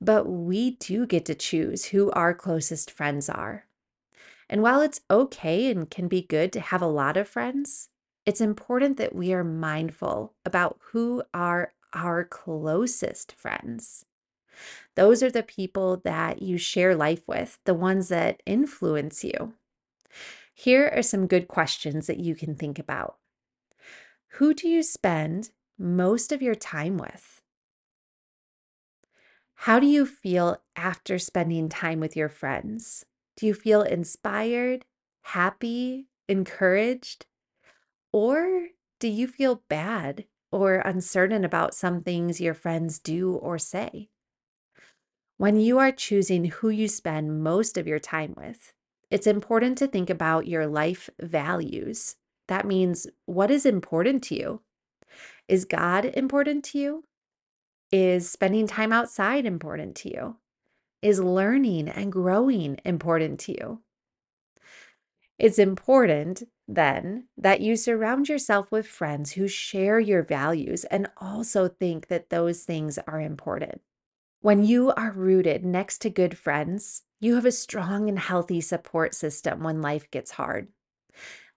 But 0.00 0.28
we 0.28 0.72
do 0.72 1.06
get 1.06 1.24
to 1.26 1.35
choose 1.35 1.87
who 1.87 2.11
our 2.11 2.35
closest 2.35 2.90
friends 2.90 3.28
are. 3.28 3.66
And 4.48 4.62
while 4.62 4.80
it's 4.80 5.00
okay 5.11 5.70
and 5.70 5.90
can 5.90 6.09
be 6.09 6.22
good 6.22 6.52
to 6.52 6.61
have 6.61 6.82
a 6.82 6.87
lot 6.87 7.16
of 7.16 7.28
friends, 7.28 7.88
it's 8.24 8.40
important 8.40 8.96
that 8.96 9.14
we 9.14 9.32
are 9.32 9.44
mindful 9.44 10.35
about 10.44 10.78
who 10.92 11.22
are 11.32 11.72
our 11.92 12.24
closest 12.24 13.32
friends. 13.32 14.04
Those 14.94 15.22
are 15.22 15.30
the 15.30 15.42
people 15.42 15.98
that 16.04 16.42
you 16.42 16.59
share 16.59 16.94
life 16.94 17.26
with, 17.26 17.59
the 17.64 17.74
ones 17.74 18.09
that 18.09 18.42
influence 18.46 19.24
you. 19.24 19.54
Here 20.54 20.90
are 20.94 21.02
some 21.02 21.26
good 21.26 21.48
questions 21.48 22.06
that 22.06 22.18
you 22.18 22.35
can 22.35 22.54
think 22.54 22.78
about. 22.78 23.16
Who 24.30 24.54
do 24.54 24.68
you 24.68 24.82
spend 24.82 25.50
most 25.78 26.32
of 26.32 26.42
your 26.42 26.54
time 26.54 26.96
with? 26.96 27.36
How 29.61 29.81
do 29.81 29.87
you 29.87 30.07
feel 30.07 30.59
after 30.77 31.19
spending 31.19 31.69
time 31.69 31.99
with 31.99 32.14
your 32.14 32.29
friends? 32.29 33.05
Do 33.37 33.47
you 33.47 33.55
feel 33.55 33.83
inspired, 33.83 34.85
happy, 35.23 36.07
encouraged? 36.29 37.27
Or 38.12 38.69
do 39.01 39.09
you 39.09 39.27
feel 39.27 39.62
bad 39.69 40.27
or 40.53 40.77
uncertain 40.77 41.45
about 41.45 41.75
some 41.75 42.03
things 42.03 42.40
your 42.40 42.55
friends 42.55 42.99
do 42.99 43.33
or 43.33 43.59
say? 43.59 44.11
When 45.37 45.59
you 45.59 45.79
are 45.79 45.92
choosing 45.92 46.47
who 46.47 46.69
you 46.69 46.87
spend 46.87 47.42
most 47.42 47.77
of 47.77 47.87
your 47.87 47.99
time 47.99 48.35
with, 48.37 48.73
it's 49.11 49.27
important 49.27 49.79
to 49.79 49.87
think 49.87 50.09
about 50.11 50.47
your 50.47 50.66
life 50.66 51.11
values. 51.21 52.16
That 52.49 52.66
means 52.66 53.07
what 53.25 53.51
is 53.51 53.66
important 53.66 54.23
to 54.25 54.35
you? 54.35 54.62
Is 55.49 55.64
God 55.64 56.05
important 56.05 56.64
to 56.66 56.79
you? 56.79 57.05
Is 57.92 58.31
spending 58.31 58.66
time 58.66 58.92
outside 58.92 59.46
important 59.46 59.94
to 59.96 60.09
you? 60.09 60.37
Is 61.03 61.20
learning 61.20 61.88
and 61.88 62.11
growing 62.11 62.79
important 62.85 63.38
to 63.40 63.53
you? 63.53 63.81
It's 65.38 65.59
important 65.59 66.42
then 66.66 67.29
that 67.37 67.61
you 67.61 67.77
surround 67.77 68.29
yourself 68.29 68.72
with 68.72 68.88
friends 68.88 69.33
who 69.33 69.46
share 69.46 70.01
your 70.01 70.22
values 70.22 70.85
and 70.85 71.09
also 71.18 71.68
think 71.68 72.09
that 72.09 72.31
those 72.31 72.64
things 72.64 72.99
are 73.07 73.20
important. 73.20 73.83
When 74.40 74.64
you 74.64 74.92
are 74.92 75.12
rooted 75.12 75.64
next 75.64 75.99
to 75.99 76.11
good 76.11 76.37
friends, 76.37 77.03
you 77.20 77.35
have 77.37 77.46
a 77.46 77.53
strong 77.53 78.09
and 78.09 78.18
healthy 78.18 78.61
support 78.61 79.14
system 79.14 79.62
when 79.62 79.81
life 79.81 80.11
gets 80.11 80.33
hard. 80.33 80.68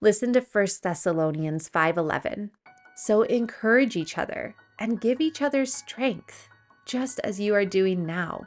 Listen 0.00 0.32
to 0.34 0.40
1 0.40 0.66
Thessalonians 0.82 1.68
5:11. 1.68 2.50
So 2.96 3.22
encourage 3.22 3.96
each 3.96 4.16
other 4.16 4.54
and 4.80 5.00
give 5.00 5.20
each 5.20 5.42
other 5.42 5.64
strength, 5.66 6.48
just 6.86 7.20
as 7.20 7.38
you 7.38 7.54
are 7.54 7.64
doing 7.66 8.04
now. 8.04 8.46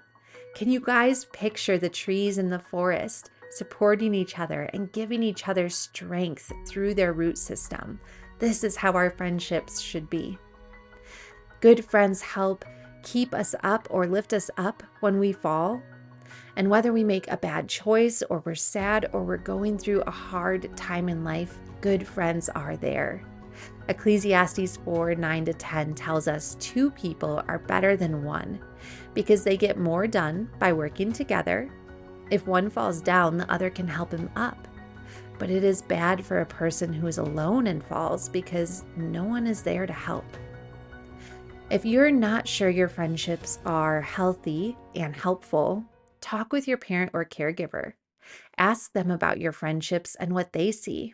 Can 0.56 0.70
you 0.70 0.80
guys 0.80 1.26
picture 1.26 1.78
the 1.78 1.90
trees 1.90 2.38
in 2.38 2.50
the 2.50 2.60
forest 2.60 3.30
supporting 3.52 4.14
each 4.14 4.40
other 4.40 4.64
and 4.74 4.92
giving 4.92 5.22
each 5.24 5.48
other 5.48 5.70
strength 5.70 6.52
through 6.68 6.96
their 6.96 7.14
root 7.14 7.38
system? 7.38 8.00
This 8.40 8.64
is 8.64 8.76
how 8.76 8.94
our 8.94 9.12
friendships 9.12 9.80
should 9.80 10.10
be. 10.10 10.38
Good 11.62 11.86
friends 11.86 12.22
help 12.22 12.66
keep 13.04 13.34
us 13.34 13.54
up 13.64 13.88
or 13.90 14.08
lift 14.08 14.34
us 14.34 14.50
up 14.58 14.84
when 15.02 15.20
we 15.20 15.32
fall. 15.32 15.82
And 16.56 16.70
whether 16.70 16.94
we 16.94 17.04
make 17.04 17.30
a 17.30 17.38
bad 17.38 17.68
choice 17.68 18.22
or 18.30 18.42
we're 18.46 18.56
sad 18.56 19.10
or 19.14 19.24
we're 19.24 19.38
going 19.38 19.78
through 19.78 20.02
a 20.02 20.12
hard 20.12 20.76
time 20.76 21.10
in 21.10 21.24
life, 21.24 21.58
good 21.82 22.06
friends 22.08 22.50
are 22.50 22.78
there. 22.78 23.24
Ecclesiastes 23.90 24.78
4 24.78 25.16
9 25.16 25.46
to 25.46 25.54
10 25.54 25.94
tells 25.96 26.28
us 26.28 26.56
two 26.60 26.90
people 26.92 27.44
are 27.48 27.60
better 27.60 27.98
than 27.98 28.24
one 28.24 28.60
because 29.14 29.44
they 29.44 29.58
get 29.58 29.78
more 29.78 30.08
done 30.08 30.50
by 30.60 30.72
working 30.72 31.12
together. 31.12 31.70
If 32.32 32.48
one 32.48 32.70
falls 32.70 33.02
down, 33.02 33.38
the 33.38 33.52
other 33.52 33.70
can 33.70 33.88
help 33.88 34.12
him 34.12 34.30
up. 34.36 34.68
But 35.38 35.50
it 35.50 35.64
is 35.64 35.82
bad 35.82 36.26
for 36.26 36.40
a 36.40 36.46
person 36.46 36.94
who 36.94 37.08
is 37.08 37.18
alone 37.18 37.68
and 37.68 37.84
falls 37.84 38.30
because 38.30 38.86
no 38.96 39.24
one 39.24 39.46
is 39.46 39.62
there 39.62 39.86
to 39.86 39.94
help. 39.94 40.26
If 41.70 41.86
you're 41.86 42.12
not 42.12 42.48
sure 42.48 42.70
your 42.70 42.88
friendships 42.88 43.60
are 43.66 44.02
healthy 44.02 44.78
and 44.96 45.16
helpful, 45.16 45.84
talk 46.22 46.54
with 46.54 46.68
your 46.68 46.78
parent 46.78 47.12
or 47.14 47.26
caregiver. 47.26 47.94
Ask 48.58 48.94
them 48.94 49.12
about 49.12 49.40
your 49.40 49.52
friendships 49.52 50.16
and 50.16 50.34
what 50.34 50.54
they 50.54 50.72
see. 50.72 51.14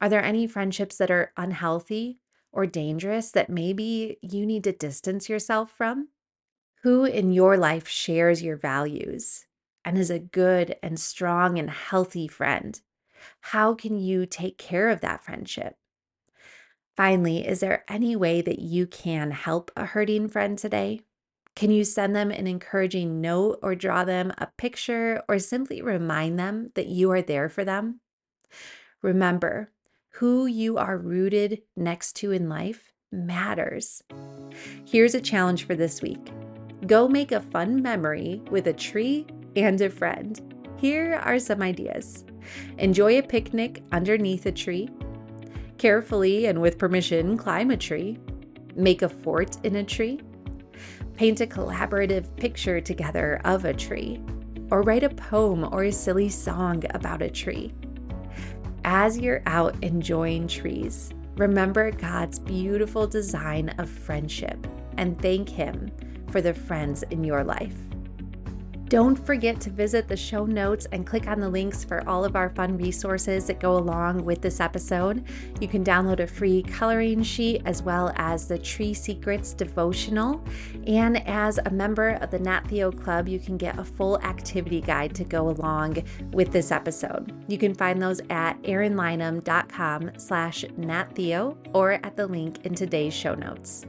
Are 0.00 0.08
there 0.08 0.24
any 0.24 0.46
friendships 0.46 0.96
that 0.96 1.10
are 1.10 1.32
unhealthy 1.36 2.20
or 2.52 2.66
dangerous 2.66 3.30
that 3.32 3.50
maybe 3.50 4.18
you 4.22 4.46
need 4.46 4.64
to 4.64 4.72
distance 4.72 5.28
yourself 5.28 5.70
from? 5.70 6.08
Who 6.82 7.04
in 7.04 7.32
your 7.32 7.58
life 7.58 7.86
shares 7.86 8.42
your 8.42 8.56
values 8.56 9.46
and 9.84 9.98
is 9.98 10.10
a 10.10 10.18
good 10.18 10.76
and 10.82 10.98
strong 10.98 11.58
and 11.58 11.68
healthy 11.70 12.26
friend? 12.26 12.80
How 13.40 13.74
can 13.74 13.98
you 13.98 14.24
take 14.24 14.56
care 14.56 14.88
of 14.88 15.02
that 15.02 15.22
friendship? 15.22 15.76
Finally, 16.96 17.46
is 17.46 17.60
there 17.60 17.84
any 17.88 18.16
way 18.16 18.40
that 18.40 18.58
you 18.58 18.86
can 18.86 19.30
help 19.30 19.70
a 19.76 19.84
hurting 19.84 20.28
friend 20.28 20.58
today? 20.58 21.00
Can 21.54 21.70
you 21.70 21.84
send 21.84 22.16
them 22.16 22.30
an 22.30 22.46
encouraging 22.46 23.20
note 23.20 23.58
or 23.62 23.74
draw 23.74 24.04
them 24.04 24.32
a 24.38 24.48
picture 24.56 25.22
or 25.28 25.38
simply 25.38 25.82
remind 25.82 26.38
them 26.38 26.70
that 26.74 26.86
you 26.86 27.10
are 27.10 27.22
there 27.22 27.48
for 27.48 27.64
them? 27.64 28.00
Remember, 29.02 29.70
who 30.14 30.46
you 30.46 30.76
are 30.76 30.98
rooted 30.98 31.62
next 31.76 32.14
to 32.16 32.32
in 32.32 32.48
life 32.48 32.92
matters. 33.12 34.02
Here's 34.84 35.14
a 35.14 35.20
challenge 35.20 35.66
for 35.66 35.74
this 35.74 36.02
week 36.02 36.30
go 36.86 37.06
make 37.06 37.32
a 37.32 37.40
fun 37.40 37.82
memory 37.82 38.42
with 38.50 38.66
a 38.66 38.72
tree 38.72 39.26
and 39.56 39.80
a 39.80 39.90
friend. 39.90 40.40
Here 40.76 41.20
are 41.24 41.38
some 41.38 41.62
ideas 41.62 42.24
enjoy 42.78 43.18
a 43.18 43.22
picnic 43.22 43.82
underneath 43.92 44.46
a 44.46 44.52
tree, 44.52 44.88
carefully 45.78 46.46
and 46.46 46.60
with 46.60 46.78
permission, 46.78 47.36
climb 47.36 47.70
a 47.70 47.76
tree, 47.76 48.18
make 48.74 49.02
a 49.02 49.08
fort 49.08 49.58
in 49.64 49.76
a 49.76 49.84
tree, 49.84 50.20
paint 51.14 51.40
a 51.40 51.46
collaborative 51.46 52.34
picture 52.36 52.80
together 52.80 53.40
of 53.44 53.64
a 53.64 53.74
tree, 53.74 54.20
or 54.70 54.82
write 54.82 55.02
a 55.02 55.10
poem 55.10 55.68
or 55.72 55.84
a 55.84 55.92
silly 55.92 56.28
song 56.28 56.82
about 56.90 57.22
a 57.22 57.30
tree. 57.30 57.72
As 58.92 59.16
you're 59.16 59.40
out 59.46 59.76
enjoying 59.84 60.48
trees, 60.48 61.10
remember 61.36 61.92
God's 61.92 62.40
beautiful 62.40 63.06
design 63.06 63.68
of 63.78 63.88
friendship 63.88 64.66
and 64.96 65.16
thank 65.22 65.48
Him 65.48 65.92
for 66.32 66.40
the 66.40 66.52
friends 66.52 67.04
in 67.04 67.22
your 67.22 67.44
life. 67.44 67.76
Don't 68.90 69.14
forget 69.14 69.60
to 69.60 69.70
visit 69.70 70.08
the 70.08 70.16
show 70.16 70.44
notes 70.44 70.84
and 70.90 71.06
click 71.06 71.28
on 71.28 71.38
the 71.38 71.48
links 71.48 71.84
for 71.84 72.02
all 72.08 72.24
of 72.24 72.34
our 72.34 72.50
fun 72.50 72.76
resources 72.76 73.46
that 73.46 73.60
go 73.60 73.76
along 73.76 74.24
with 74.24 74.42
this 74.42 74.58
episode. 74.58 75.22
You 75.60 75.68
can 75.68 75.84
download 75.84 76.18
a 76.18 76.26
free 76.26 76.64
coloring 76.64 77.22
sheet 77.22 77.62
as 77.66 77.84
well 77.84 78.12
as 78.16 78.48
the 78.48 78.58
Tree 78.58 78.92
Secrets 78.92 79.52
devotional. 79.52 80.42
And 80.88 81.24
as 81.28 81.60
a 81.64 81.70
member 81.70 82.18
of 82.20 82.32
the 82.32 82.40
Nat 82.40 82.66
Theo 82.66 82.90
Club, 82.90 83.28
you 83.28 83.38
can 83.38 83.56
get 83.56 83.78
a 83.78 83.84
full 83.84 84.20
activity 84.22 84.80
guide 84.80 85.14
to 85.14 85.22
go 85.22 85.50
along 85.50 86.02
with 86.32 86.50
this 86.50 86.72
episode. 86.72 87.32
You 87.46 87.58
can 87.58 87.74
find 87.74 88.02
those 88.02 88.20
at 88.28 88.60
erynlynum.com 88.62 90.18
slash 90.18 90.64
nattheo 90.64 91.56
or 91.74 91.92
at 91.92 92.16
the 92.16 92.26
link 92.26 92.66
in 92.66 92.74
today's 92.74 93.14
show 93.14 93.36
notes. 93.36 93.86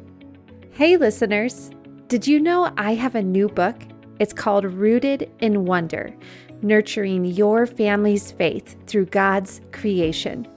Hey 0.70 0.96
listeners, 0.96 1.72
did 2.08 2.28
you 2.28 2.40
know 2.40 2.72
I 2.78 2.94
have 2.94 3.16
a 3.16 3.24
new 3.24 3.48
book? 3.48 3.82
It's 4.22 4.34
called 4.34 4.66
Rooted 4.66 5.32
in 5.40 5.66
Wonder 5.66 6.16
Nurturing 6.62 7.26
Your 7.26 7.66
Family's 7.66 8.32
Faith 8.32 8.78
Through 8.86 9.08
God's 9.08 9.62
Creation. 9.72 10.48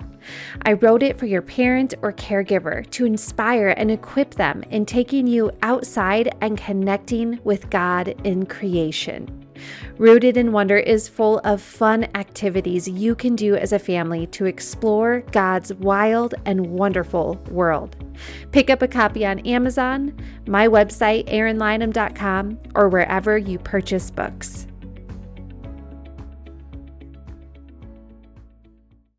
I 0.66 0.74
wrote 0.74 1.02
it 1.02 1.18
for 1.18 1.24
your 1.24 1.40
parent 1.40 1.94
or 2.02 2.12
caregiver 2.12 2.86
to 2.90 3.06
inspire 3.06 3.68
and 3.68 3.90
equip 3.90 4.34
them 4.34 4.64
in 4.70 4.84
taking 4.84 5.26
you 5.26 5.50
outside 5.62 6.36
and 6.42 6.58
connecting 6.58 7.40
with 7.42 7.70
God 7.70 8.08
in 8.24 8.44
creation. 8.44 9.43
Rooted 9.98 10.36
in 10.36 10.52
Wonder 10.52 10.78
is 10.78 11.08
full 11.08 11.38
of 11.40 11.62
fun 11.62 12.04
activities 12.14 12.88
you 12.88 13.14
can 13.14 13.36
do 13.36 13.54
as 13.56 13.72
a 13.72 13.78
family 13.78 14.26
to 14.28 14.46
explore 14.46 15.20
God's 15.32 15.72
wild 15.74 16.34
and 16.44 16.66
wonderful 16.66 17.34
world. 17.50 17.96
Pick 18.52 18.70
up 18.70 18.82
a 18.82 18.88
copy 18.88 19.24
on 19.24 19.40
Amazon, 19.40 20.16
my 20.46 20.68
website, 20.68 21.28
erynlynum.com, 21.32 22.58
or 22.74 22.88
wherever 22.88 23.38
you 23.38 23.58
purchase 23.58 24.10
books. 24.10 24.66